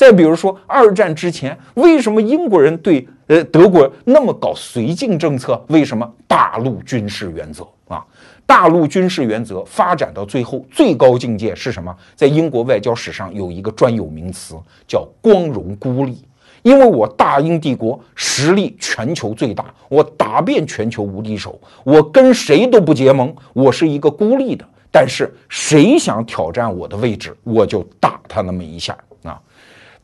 [0.00, 5.62] 再比如说，二战之前，为什么英国人对呃德国那么搞绥靖政策？
[5.68, 8.02] 为什么大陆军事原则啊？
[8.46, 11.94] 大陆军事原则发展到最后最高境界是什么？
[12.16, 14.54] 在英国外交史上有一个专有名词
[14.88, 16.24] 叫“光荣孤立”，
[16.64, 24.64] 因为我大英帝国实力全球最大，我打遍全球无敌手，我跟谁都不结盟，我是一个孤立的。
[24.90, 28.96] 但是谁想挑战我的位置，我就打他那么一下。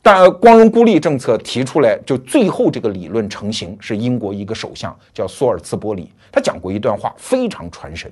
[0.09, 8.09] 但光荣孤立政策提出来，就最后这个理论成型，是英国一个首相叫索尔茨伯里，他讲过一段话，非常传神，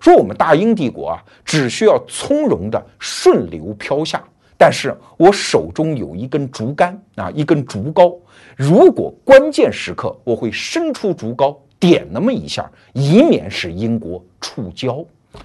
[0.00, 4.24] 说我们大英帝国啊，只需要从容的顺流飘下，
[4.56, 8.18] 但是我手中有一根竹竿啊，一根竹篙，
[8.56, 15.04] 如果关键时刻我会伸出竹篙点那么一下，以免使英国触礁。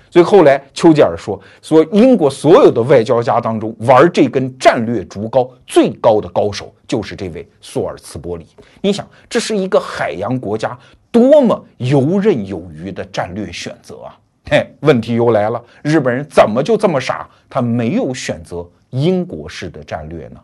[0.10, 8.48] 所以后来丘吉尔说：“说英国所有的外交家当中，玩这根战略竹篙最高的高手就是这位索尔茨伯里。
[8.82, 10.78] 你想，这是一个海洋国家
[11.12, 14.18] 多么游刃有余的战略选择啊！
[14.50, 17.30] 嘿，问题又来了，日本人怎么就这么傻？
[17.50, 20.40] 他没有选择英国式的战略呢？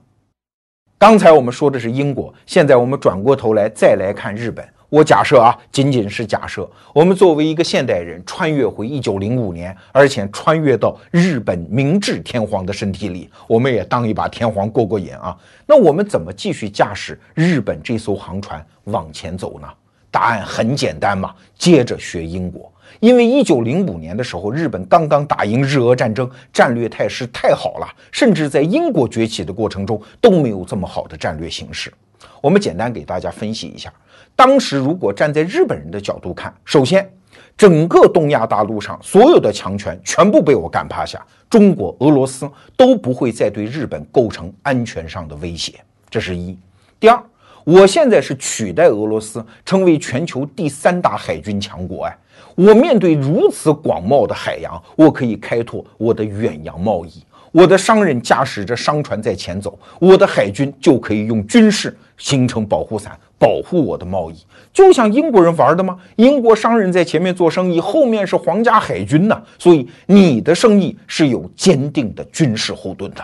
[0.98, 4.68] 刚才我们说的是英国，现在我们转过头来再来看日本。
[4.90, 15.36] 我假设啊，仅仅是假设，我们作为一个现代人穿越回一九零五年，而且穿越到日本明治天皇的身体里，我们也当一把天皇过过瘾啊。
[15.66, 19.68] 那我们怎么继续驾驶日本这艘航船往前走呢？
[20.12, 22.72] 答案很简单嘛，接着学英国。
[23.02, 31.92] 因为一九零五年的时候，日本刚刚打赢日俄战争，战略态势太好了，甚至在英国崛起的过程中都没有这么好的战略形势。
[32.40, 33.92] 我们简单给大家分析一下。
[34.36, 37.10] 当时如果站在日本人的角度看，首先，
[37.58, 45.74] 整个东亚大陆上所有的强权全部被我干趴下，中国、俄罗斯都不会再对日本构成安全上的威胁，
[46.10, 46.58] 这是一。
[47.00, 47.24] 第二，
[47.64, 52.18] 我现在是取代俄罗斯成为全球第三大海军强国，哎，
[52.56, 57.24] 我面对如此广袤的海洋，我可以开拓我的远洋贸易。
[57.54, 64.36] 我的商人驾驶着商船在前走，我的海军就可以用军事形成保护伞，保护我的贸易，
[64.74, 65.98] 就像英国人玩的吗？
[66.16, 73.24] 英国商人在前面做生意，后面是皇家海军呢，所以你的生意是有坚定的军事后盾的。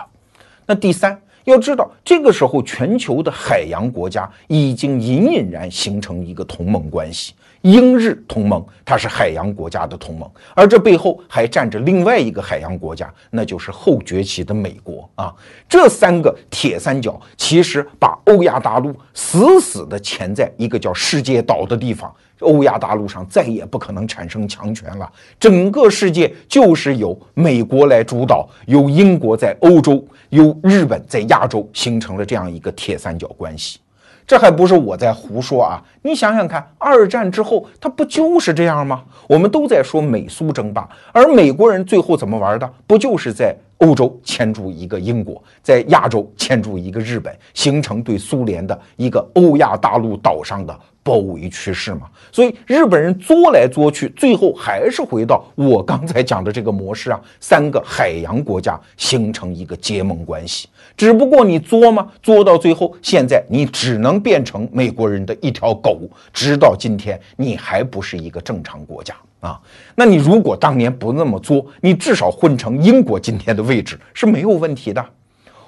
[0.66, 7.32] 那第三，要知道这个时候全球的海洋国家已经隐隐然形成一个同盟关系。
[7.62, 15.34] 英日同盟，它是海洋国家的同盟，而这背后还站着另外一个海洋国家，那就是后崛起的美国啊。
[15.68, 25.10] 这三个铁三角其实把欧亚大陆死死地钳在一个叫世界岛的地方，欧亚大陆上再也不可能产生强权了。
[25.38, 33.78] 整个世界就是由美国来主导，由英国在欧洲，由日本在亚洲，形成了这样一个铁三角关系。
[34.26, 35.82] 这还不是我在胡说啊！
[36.02, 39.02] 你想想看，二战之后它不就是这样吗？
[39.28, 42.72] 我们都在说美苏争霸，而美国人最后怎么玩的？
[42.86, 50.78] 不就是在欧洲牵住一个英国，在亚洲牵住一个日本，形成对苏联的一个欧亚大陆岛上的。
[51.04, 60.68] 包围趋势嘛，所以日本人作来作去，最后还是回到我刚才讲的这个模式啊，三个海洋国家形成一个结盟关系。
[60.96, 66.00] 只不过你作嘛，作到最后，现在你只能变成美国人的一条狗，
[66.32, 69.60] 直到今天你还不是一个正常国家啊。
[69.94, 75.04] 那你如果当年不那么作，你至少混成英国今天的位置是没有问题的。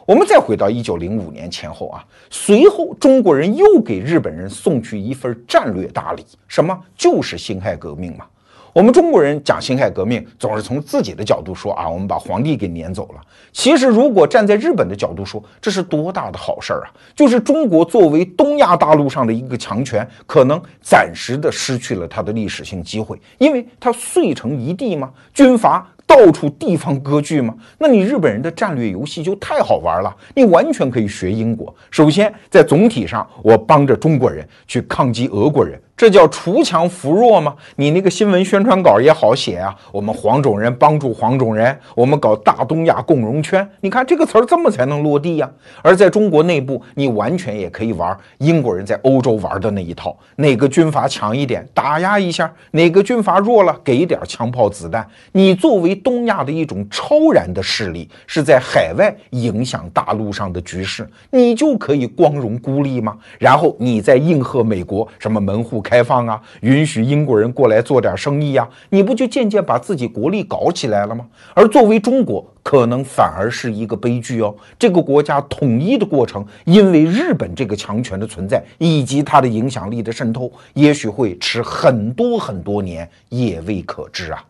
[0.06, 6.78] 我们再回到一九零五年前后啊，随后中国人又给日本人送去一份战略大礼，什么？
[6.94, 8.26] 就是辛亥革命嘛。
[8.74, 13.20] 我们中国人讲辛亥革命，总是从自己的角度说啊，我们把皇帝给撵走了。
[13.52, 16.90] 其实，如果站在日本的角度说，这是多大的好事儿啊！
[17.14, 25.88] 就是中国作为东亚大陆上的一个强权，可能暂时的失去了它的历史性机会，因为它碎成一地嘛，军阀。
[26.06, 27.56] 到处地方割据吗？
[27.78, 31.74] 那你日本人的战略游戏就太好玩了，你完全可以学英国。
[31.90, 35.80] 首先，在总体上，我帮着中国人去抗击俄国人。
[35.96, 37.54] 这叫锄强扶弱吗？
[37.76, 39.72] 你那个新闻宣传稿也好写啊。
[39.92, 43.66] 我们黄种人帮助黄种人，我们搞大东亚共荣圈。
[43.80, 45.48] 你看这个词儿这么才能落地呀。
[45.82, 50.16] 而在中国内部，你完全也可以玩英国人在欧洲玩的那一套。
[50.34, 55.06] 哪个军阀强一点，打压一下；哪个军阀弱了，给一点枪炮子弹。
[55.30, 63.16] 你作为东亚的一种超然的势力，是在海外影响大陆上的局势，你就可以光荣孤立吗？
[63.38, 65.83] 然后你再应和美国什么门户？
[65.84, 71.24] 开放啊，允许英国人过来做点生意呀，你不就渐渐把自己国力搞起来了吗？
[71.54, 74.52] 而作为中国，可能反而是一个悲剧哦。
[74.78, 84.42] 这个国家统一的过程，因为日本这个强权的存在以及它的影响力的渗透，也许会迟很多很多年，也未可知啊。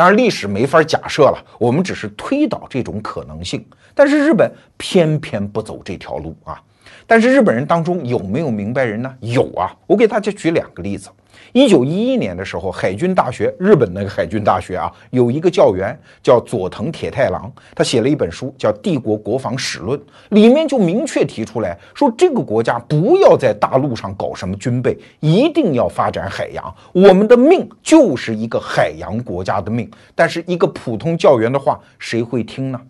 [0.00, 3.62] 当然，历史没法假设了，我们只是推导这种可能性。
[3.94, 6.58] 但是日本偏偏不走这条路啊。
[7.06, 9.14] 但是日本人当中有没有明白人呢？
[9.20, 11.10] 有啊，我给大家举两个例子。
[11.52, 19.98] 一九一一年的时候，海军大学，日本那个海军大学啊，有一个教员叫佐藤铁太郎，他写了一本书叫《帝国国防史论》，
[20.30, 26.74] 里面就明确提出来说，这个国家不要在大陆上搞什么军备，一定要发展海洋。
[26.92, 29.90] 我们的命就是一个海洋国家的命。
[30.14, 32.80] 但是一个普通教员的话，谁会听呢？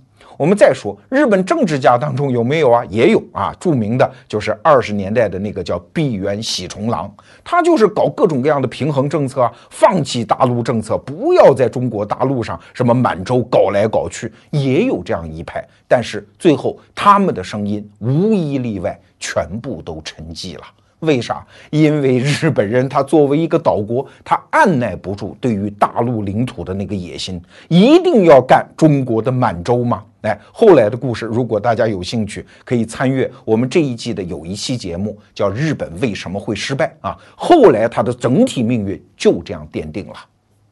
[0.40, 2.82] 我们再说日本政治家当中有没有啊？
[2.88, 7.14] 也有啊，著名的就是二十年代的那个叫闭原喜重郎，
[7.44, 15.62] 他就是搞各种各样的平衡政策啊，放弃大陆政策，不要在中国大陆上什么满洲搞来搞去，也有这样一派。
[15.86, 20.62] 但是最后他们的声音无一例外全部都沉寂了。
[21.00, 21.44] 为啥？
[21.70, 30.02] 因为日本人他作为一个岛国，他按耐不住对于大陆领土的那个野心，一定要干中国的满洲嘛。
[30.22, 37.16] 哎，后来的故事，如果大家有兴趣，可以参阅我们这一季的有一期节目，叫《日本为什么会失败》啊。
[37.34, 40.14] 后来他的整体命运就这样奠定了。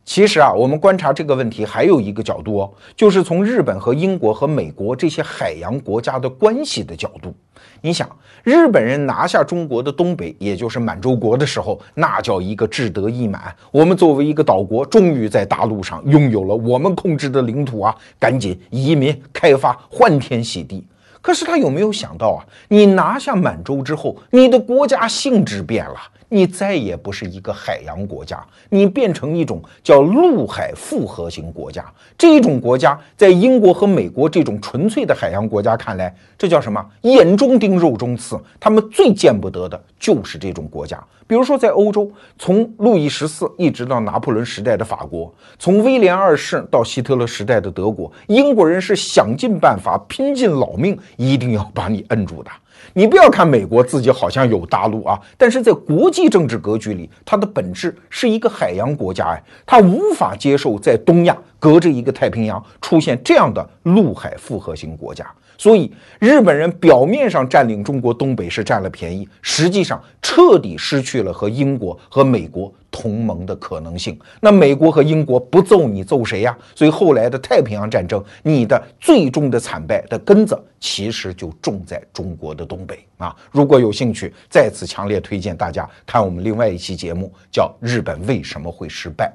[0.08, 7.34] 其实啊，我们观察这个问题还有一个角度哦，就是从日本和英国和美国这些海洋国家的关系的角度。
[7.82, 8.08] 你想，
[8.42, 13.54] 日本人拿下中国的东北，也就是满洲国的时候，那叫一个志得意满。
[13.70, 20.86] 我们作为一个岛国，终于在大陆上拥有了我们控制的领土啊，赶紧移民开发，欢天喜地。
[21.20, 22.40] 可是他有没有想到啊？
[22.68, 25.96] 你拿下满洲之后，你的国家性质变了。
[26.28, 31.84] 你再也不是一个海洋国家，你变成一种叫陆海复合型国家。
[32.16, 36.84] 这种国家在英国和美国这种纯粹的海洋国家看来，这叫什么？
[37.02, 38.38] 眼中钉，肉中刺。
[38.60, 41.02] 他们最见不得的就是这种国家。
[41.26, 52.50] 比如说，在欧洲，从路易十四一直到拿破仑时代的法国，从威廉二世到希特勒时代的德国，英国人是想尽办法、拼尽老命，一定要把你摁住的。
[52.94, 65.26] 你不要看美国自己好像有大陆啊，但是在国际政治格局里，它的本质是一个海洋国家哎，它无法接受在东亚隔着一个太平洋出现这样的陆海复合型国家。
[65.58, 74.16] 所以，日本人表面上占领中国东北是占了便宜，实际上彻底失去了和英国和美国同盟的可能性。
[74.40, 76.56] 那美国和英国不揍你揍谁呀？
[76.76, 83.34] 所以后来的太平洋战争，你的最终的惨败的根子其实就种在中国的东北啊！
[83.50, 89.26] 如果有兴趣，再次强烈推荐大家看我们另外一期节目，叫《日本为什么会失败》。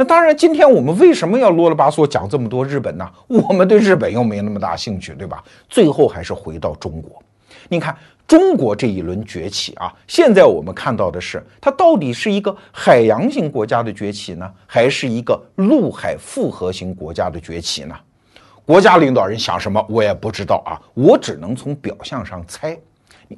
[0.00, 3.06] 那当然，今天我们为什么要啰里吧嗦讲这么多日本呢？
[3.28, 5.44] 我们对日本又没那么大兴趣，对吧？
[5.68, 7.22] 最后还是回到中国。
[7.68, 7.94] 你看，
[8.26, 17.94] 中国这一轮崛起啊，现在我们看到的是，它到底是一个海洋型国家的崛起呢，还是一个陆海复合型国家的崛起呢？
[18.64, 22.74] 国家领导人想什么，我也不知道啊，我只能从表象上猜。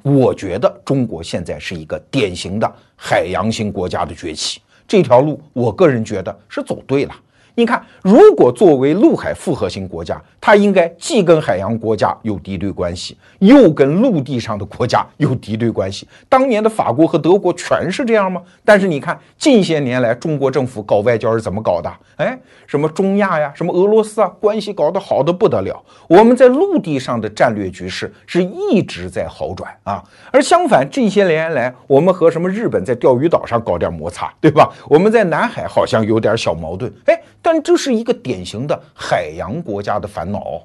[0.01, 4.61] 我觉得中国现在是一个典型的海洋型国家的崛起。
[4.87, 7.15] 这条路，我个人觉得是走对了。
[7.55, 16.07] 你看，如果作为陆海复合型国家，它应该既跟海洋国家有敌对关系，又跟陆地上的国家有敌对关系。
[16.27, 18.41] 当年的法国和德国全是这样吗？
[18.65, 21.91] 但是你看，近些年来中国政府搞外交是怎么搞的？
[22.15, 22.35] 哎，
[22.65, 25.79] 什么中亚呀，什么俄罗斯啊，关系搞得好的不得了。
[26.07, 30.03] 我们在陆地上的战略局势是一直在好转啊。
[30.31, 34.67] 而相反，这些年来我们和什么日本在钓鱼岛上搞点摩擦，对吧？
[34.89, 37.21] 我们在南海好像有点小矛盾，哎。
[37.43, 40.59] 但这是一个典型的海洋国家的烦恼。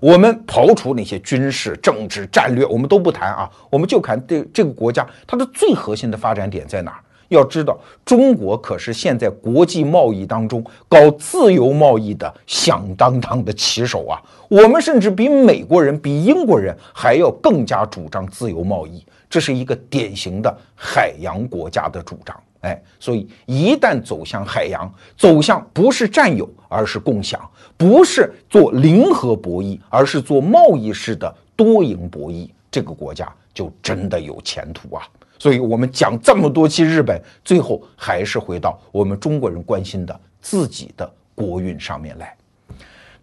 [0.00, 7.00] 我们刨除那些军事、政治、战略，我们都不谈啊，我们就看这这个国家它的最核心的发展点在哪儿。
[7.28, 14.20] 要知道，中国可是现在国际贸易当中搞自由贸易的响当当的旗手啊。
[14.48, 22.38] 我们甚至比美国人、比英国人还要更加主张自由贸易，这是一个典型的海洋国家的主张。
[22.64, 27.38] 哎，所以一旦走向海洋，走向不是占有，而是共享；
[27.76, 35.06] 不是做零和博弈，而是做贸易式的多赢博弈，这个国家就真的有前途啊！
[35.38, 42.34] 所以，我们讲这么多期日本，最后还是回到我们中国人关心的自己的国运上面来。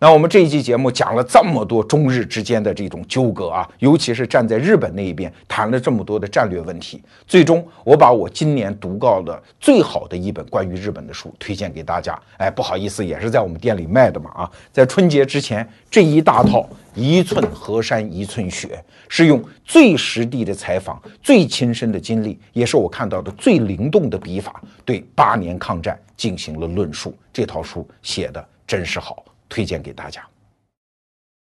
[0.03, 12.19] 那我们这一期节目讲了这么多中日之间的这种纠葛啊，尤其是站在日本那一边谈了这么多的战略问题，最终我把我今年读到的最好的一本关于日本的书推荐给大家。
[12.37, 27.15] 哎，不好意思，也是在我们店里卖的嘛啊，在春节之前这一大套一寸河山一寸血，是用最实地的采访、最亲身的经历，也是我看到的最灵动的笔法，对八年抗战进行了论述。
[27.31, 29.23] 这套书写的真是好。
[29.51, 30.25] 推荐给大家。